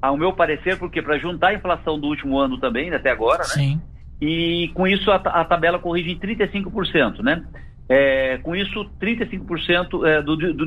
ao 0.00 0.16
meu 0.16 0.32
parecer, 0.32 0.78
porque 0.78 1.02
para 1.02 1.18
juntar 1.18 1.48
a 1.48 1.54
inflação 1.54 1.98
do 1.98 2.06
último 2.06 2.38
ano 2.38 2.60
também, 2.60 2.92
até 2.94 3.10
agora, 3.10 3.40
né? 3.40 3.44
Sim. 3.44 3.80
E 4.20 4.70
com 4.74 4.86
isso 4.86 5.10
a, 5.10 5.16
a 5.16 5.44
tabela 5.44 5.78
corrige 5.78 6.10
em 6.10 6.18
35%, 6.18 7.22
né? 7.22 7.44
É, 7.88 8.38
com 8.38 8.54
isso, 8.54 8.84
35% 9.00 10.06
é, 10.06 10.20
do, 10.20 10.36
do, 10.36 10.66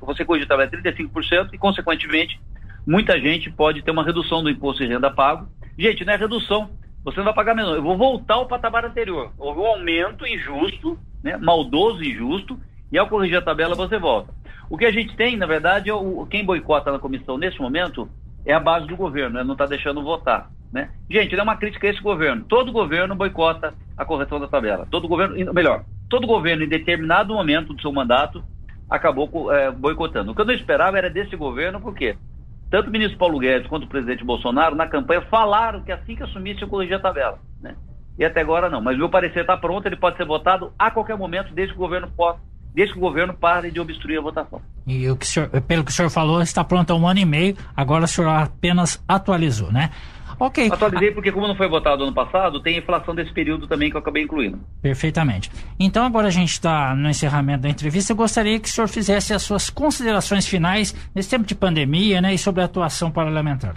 você 0.00 0.24
corrige 0.24 0.46
a 0.46 0.48
tabela 0.48 0.70
35% 0.70 1.50
e, 1.52 1.58
consequentemente, 1.58 2.40
muita 2.86 3.20
gente 3.20 3.50
pode 3.50 3.82
ter 3.82 3.90
uma 3.90 4.04
redução 4.04 4.42
do 4.42 4.48
imposto 4.48 4.82
de 4.82 4.88
renda 4.88 5.10
pago. 5.10 5.48
Gente, 5.78 6.04
não 6.04 6.14
é 6.14 6.16
redução, 6.16 6.70
você 7.04 7.18
não 7.18 7.26
vai 7.26 7.34
pagar 7.34 7.54
menos. 7.54 7.74
Eu 7.74 7.82
vou 7.82 7.98
voltar 7.98 8.34
ao 8.34 8.46
patamar 8.46 8.86
anterior. 8.86 9.32
Houve 9.36 9.60
um 9.60 9.66
aumento 9.66 10.26
injusto, 10.26 10.98
né, 11.22 11.36
maldoso 11.36 12.02
e 12.02 12.12
injusto, 12.12 12.58
e 12.90 12.96
ao 12.96 13.08
corrigir 13.08 13.36
a 13.36 13.42
tabela 13.42 13.74
você 13.74 13.98
volta. 13.98 14.32
O 14.70 14.78
que 14.78 14.86
a 14.86 14.90
gente 14.90 15.14
tem, 15.14 15.36
na 15.36 15.46
verdade, 15.46 15.90
é 15.90 15.94
o, 15.94 16.26
quem 16.26 16.44
boicota 16.44 16.90
na 16.90 16.98
comissão 16.98 17.36
nesse 17.36 17.60
momento 17.60 18.08
é 18.46 18.54
a 18.54 18.60
base 18.60 18.86
do 18.86 18.96
governo, 18.96 19.36
né, 19.36 19.44
não 19.44 19.52
está 19.52 19.66
deixando 19.66 20.02
votar. 20.02 20.50
Né? 20.72 20.90
Gente, 21.10 21.32
não 21.32 21.40
é 21.40 21.42
uma 21.42 21.56
crítica 21.56 21.86
a 21.86 21.90
esse 21.90 22.00
governo. 22.00 22.44
Todo 22.44 22.72
governo 22.72 23.14
boicota 23.14 23.74
a 23.96 24.04
correção 24.04 24.40
da 24.40 24.48
tabela. 24.48 24.86
Todo 24.90 25.08
governo, 25.08 25.52
melhor, 25.52 25.84
todo 26.08 26.26
governo 26.26 26.64
em 26.64 26.68
determinado 26.68 27.34
momento 27.34 27.74
do 27.74 27.80
seu 27.82 27.92
mandato 27.92 28.42
acabou 28.88 29.52
é, 29.52 29.70
boicotando. 29.70 30.30
O 30.30 30.34
que 30.34 30.40
eu 30.40 30.46
não 30.46 30.54
esperava 30.54 30.96
era 30.96 31.10
desse 31.10 31.36
governo, 31.36 31.80
por 31.80 31.94
quê? 31.94 32.16
tanto 32.70 32.88
o 32.88 32.92
ministro 32.92 33.18
Paulo 33.18 33.38
Guedes 33.38 33.68
quanto 33.68 33.84
o 33.84 33.88
presidente 33.88 34.24
Bolsonaro, 34.24 34.74
na 34.74 34.88
campanha, 34.88 35.22
falaram 35.22 35.82
que 35.82 35.92
assim 35.92 36.16
que 36.16 36.22
assumisse 36.22 36.62
eu 36.62 36.68
corrigia 36.68 36.96
a 36.96 37.00
tabela. 37.00 37.38
Né? 37.60 37.76
E 38.18 38.24
até 38.24 38.40
agora 38.40 38.68
não. 38.68 38.80
Mas 38.80 38.98
meu 38.98 39.08
parecer 39.08 39.40
está 39.40 39.56
pronto, 39.56 39.86
ele 39.86 39.96
pode 39.96 40.16
ser 40.16 40.26
votado 40.26 40.72
a 40.78 40.90
qualquer 40.90 41.16
momento, 41.16 41.54
desde 41.54 41.72
que 41.72 41.78
o 41.78 41.82
governo 41.82 42.10
possa, 42.16 42.40
desde 42.76 42.92
que 42.92 42.98
o 42.98 43.02
governo 43.02 43.32
pare 43.32 43.70
de 43.70 43.80
obstruir 43.80 44.18
a 44.18 44.20
votação. 44.20 44.60
E 44.86 45.08
o 45.08 45.16
que 45.16 45.26
senhor, 45.26 45.48
pelo 45.62 45.82
que 45.82 45.90
o 45.90 45.94
senhor 45.94 46.10
falou, 46.10 46.42
está 46.42 46.62
pronto 46.62 46.92
há 46.92 46.94
um 46.94 47.08
ano 47.08 47.18
e 47.18 47.24
meio, 47.24 47.56
agora 47.74 48.04
o 48.04 48.06
senhor 48.06 48.28
apenas 48.28 49.02
atualizou, 49.08 49.72
né? 49.72 49.90
Ok. 50.38 50.70
Atualizei 50.70 51.10
porque, 51.12 51.32
como 51.32 51.48
não 51.48 51.56
foi 51.56 51.66
votado 51.66 52.02
ano 52.02 52.12
passado, 52.12 52.60
tem 52.60 52.76
inflação 52.76 53.14
desse 53.14 53.32
período 53.32 53.66
também 53.66 53.88
que 53.88 53.96
eu 53.96 54.00
acabei 54.00 54.24
incluindo. 54.24 54.60
Perfeitamente. 54.82 55.50
Então, 55.80 56.04
agora 56.04 56.26
a 56.28 56.30
gente 56.30 56.50
está 56.50 56.94
no 56.94 57.08
encerramento 57.08 57.62
da 57.62 57.70
entrevista. 57.70 58.12
Eu 58.12 58.16
gostaria 58.16 58.60
que 58.60 58.68
o 58.68 58.70
senhor 58.70 58.88
fizesse 58.88 59.32
as 59.32 59.42
suas 59.42 59.70
considerações 59.70 60.46
finais 60.46 60.94
nesse 61.14 61.30
tempo 61.30 61.46
de 61.46 61.54
pandemia 61.54 62.20
né, 62.20 62.34
e 62.34 62.38
sobre 62.38 62.60
a 62.60 62.66
atuação 62.66 63.10
parlamentar. 63.10 63.76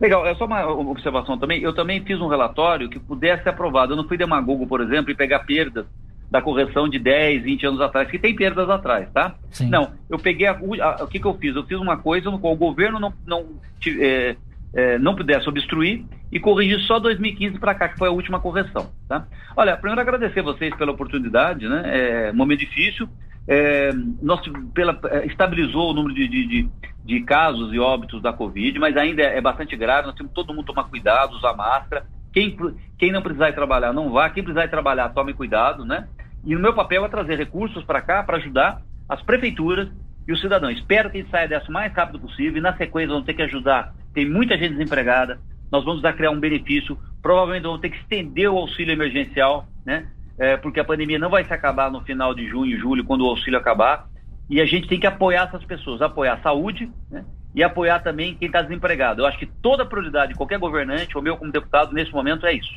Legal, 0.00 0.24
é 0.24 0.36
só 0.36 0.44
uma 0.44 0.64
observação 0.68 1.36
também. 1.36 1.60
Eu 1.60 1.74
também 1.74 2.04
fiz 2.04 2.20
um 2.20 2.28
relatório 2.28 2.88
que 2.88 3.00
pudesse 3.00 3.42
ser 3.42 3.48
aprovado. 3.48 3.94
Eu 3.94 3.96
não 3.96 4.06
fui 4.06 4.16
demagogo, 4.16 4.68
por 4.68 4.80
exemplo, 4.80 5.10
e 5.10 5.16
pegar 5.16 5.40
perdas 5.40 5.86
da 6.30 6.42
correção 6.42 6.88
de 6.88 6.98
10, 6.98 7.42
20 7.42 7.66
anos 7.66 7.80
atrás, 7.80 8.10
que 8.10 8.18
tem 8.18 8.34
perdas 8.34 8.68
atrás, 8.68 9.08
tá? 9.12 9.36
Sim. 9.50 9.68
Não, 9.68 9.92
eu 10.10 10.18
peguei 10.18 10.46
a, 10.46 10.52
a, 10.52 11.04
o 11.04 11.08
que, 11.08 11.20
que 11.20 11.26
eu 11.26 11.34
fiz? 11.34 11.54
Eu 11.54 11.64
fiz 11.64 11.78
uma 11.78 11.96
coisa 11.96 12.30
no 12.30 12.38
qual 12.38 12.52
o 12.52 12.56
governo 12.56 12.98
não, 12.98 13.12
não 13.26 13.46
é, 13.86 14.36
é, 14.74 14.98
não 14.98 15.14
pudesse 15.14 15.48
obstruir 15.48 16.04
e 16.30 16.40
corrigir 16.40 16.80
só 16.80 16.98
2015 16.98 17.58
para 17.58 17.74
cá, 17.74 17.88
que 17.88 17.98
foi 17.98 18.08
a 18.08 18.12
última 18.12 18.40
correção. 18.40 18.90
Tá? 19.08 19.26
Olha, 19.56 19.76
primeiro 19.76 20.00
agradecer 20.00 20.42
vocês 20.42 20.74
pela 20.74 20.92
oportunidade, 20.92 21.68
né? 21.68 21.82
É 22.28 22.32
um 22.32 22.36
momento 22.36 22.60
difícil. 22.60 23.08
É, 23.48 23.92
nós, 24.20 24.40
pela, 24.74 24.98
é, 25.04 25.26
estabilizou 25.26 25.90
o 25.90 25.94
número 25.94 26.14
de, 26.14 26.26
de, 26.26 26.46
de, 26.46 26.68
de, 27.04 27.20
casos 27.20 27.72
e 27.72 27.78
óbitos 27.78 28.20
da 28.20 28.32
Covid, 28.32 28.76
mas 28.80 28.96
ainda 28.96 29.22
é, 29.22 29.38
é, 29.38 29.40
bastante 29.40 29.76
grave. 29.76 30.08
Nós 30.08 30.16
temos 30.16 30.32
todo 30.32 30.52
mundo 30.52 30.66
tomar 30.66 30.84
cuidado, 30.84 31.36
usar 31.36 31.54
máscara. 31.54 32.04
Quem, 32.32 32.56
quem 32.98 33.12
não 33.12 33.22
precisar 33.22 33.48
ir 33.48 33.54
trabalhar, 33.54 33.92
não 33.92 34.10
vá. 34.10 34.28
Quem 34.28 34.42
precisar 34.42 34.64
ir 34.64 34.70
trabalhar, 34.70 35.08
tome 35.10 35.32
cuidado, 35.32 35.84
né? 35.84 36.08
E 36.46 36.56
o 36.56 36.60
meu 36.60 36.72
papel 36.72 37.04
é 37.04 37.08
trazer 37.08 37.36
recursos 37.36 37.84
para 37.84 38.00
cá 38.00 38.22
para 38.22 38.38
ajudar 38.38 38.80
as 39.08 39.20
prefeituras 39.22 39.88
e 40.26 40.32
o 40.32 40.36
cidadão. 40.36 40.70
Espero 40.70 41.10
que 41.10 41.18
a 41.18 41.20
gente 41.20 41.30
saia 41.30 41.46
dessa 41.46 41.68
o 41.68 41.72
mais 41.72 41.92
rápido 41.92 42.20
possível 42.20 42.56
e, 42.56 42.60
na 42.60 42.74
sequência, 42.76 43.10
vamos 43.10 43.26
ter 43.26 43.34
que 43.34 43.42
ajudar 43.42 43.92
tem 44.16 44.26
muita 44.26 44.56
gente 44.56 44.72
desempregada, 44.72 45.38
nós 45.70 45.84
vamos 45.84 46.00
dar 46.00 46.14
criar 46.14 46.30
um 46.30 46.40
benefício, 46.40 46.96
provavelmente 47.20 47.64
vamos 47.64 47.82
ter 47.82 47.90
que 47.90 47.98
estender 47.98 48.50
o 48.50 48.56
auxílio 48.56 48.94
emergencial, 48.94 49.68
né? 49.84 50.06
É, 50.38 50.56
porque 50.56 50.80
a 50.80 50.84
pandemia 50.84 51.18
não 51.18 51.28
vai 51.28 51.44
se 51.44 51.52
acabar 51.52 51.90
no 51.90 52.00
final 52.00 52.34
de 52.34 52.48
junho, 52.48 52.80
julho, 52.80 53.04
quando 53.04 53.26
o 53.26 53.28
auxílio 53.28 53.58
acabar, 53.58 54.08
e 54.48 54.58
a 54.58 54.64
gente 54.64 54.88
tem 54.88 54.98
que 54.98 55.06
apoiar 55.06 55.48
essas 55.48 55.62
pessoas, 55.66 56.00
apoiar 56.00 56.32
a 56.32 56.42
saúde, 56.42 56.90
né? 57.10 57.26
E 57.54 57.62
apoiar 57.62 57.98
também 57.98 58.34
quem 58.34 58.46
está 58.46 58.62
desempregado. 58.62 59.20
Eu 59.20 59.26
acho 59.26 59.38
que 59.38 59.46
toda 59.46 59.82
a 59.82 59.86
prioridade 59.86 60.32
de 60.32 60.38
qualquer 60.38 60.58
governante, 60.58 61.14
ou 61.14 61.22
meu 61.22 61.36
como 61.36 61.52
deputado, 61.52 61.92
nesse 61.92 62.12
momento, 62.12 62.46
é 62.46 62.54
isso. 62.54 62.72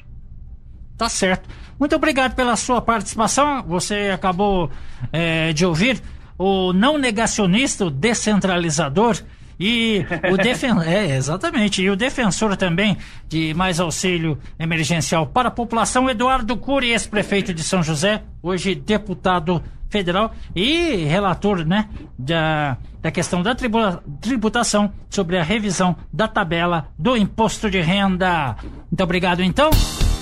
Tá 1.00 1.08
certo. 1.08 1.48
Muito 1.80 1.96
obrigado 1.96 2.36
pela 2.36 2.58
sua 2.58 2.82
participação. 2.82 3.64
Você 3.64 4.12
acabou 4.14 4.70
é, 5.14 5.54
de 5.54 5.66
ouvir 5.66 6.04
o 6.38 6.74
não 6.74 6.98
negacionista, 6.98 7.86
o 7.86 7.90
descentralizador 7.90 9.18
e 9.58 10.06
o 10.30 10.36
defensor, 10.44 10.86
é, 10.86 11.16
exatamente, 11.16 11.82
e 11.82 11.90
o 11.90 11.96
defensor 11.96 12.58
também 12.58 12.98
de 13.30 13.54
mais 13.54 13.80
auxílio 13.80 14.38
emergencial 14.60 15.26
para 15.26 15.48
a 15.48 15.52
população, 15.52 16.10
Eduardo 16.10 16.58
Cury, 16.58 16.90
ex-prefeito 16.90 17.54
de 17.54 17.64
São 17.64 17.82
José, 17.82 18.24
hoje 18.44 18.76
deputado 18.76 19.64
federal 19.90 20.34
e 20.54 21.06
relator, 21.06 21.66
né, 21.66 21.88
da, 22.18 22.76
da 23.02 23.10
questão 23.10 23.42
da 23.42 23.56
tributação 23.56 24.92
sobre 25.10 25.38
a 25.38 25.44
revisão 25.44 25.96
da 26.12 26.28
tabela 26.28 26.90
do 27.00 27.16
imposto 27.16 27.70
de 27.70 27.80
renda. 27.80 28.58
Muito 28.92 29.02
obrigado, 29.02 29.42
então. 29.42 29.70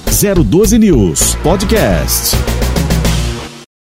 012 0.05 0.77
News 0.79 1.35
Podcast. 1.43 2.66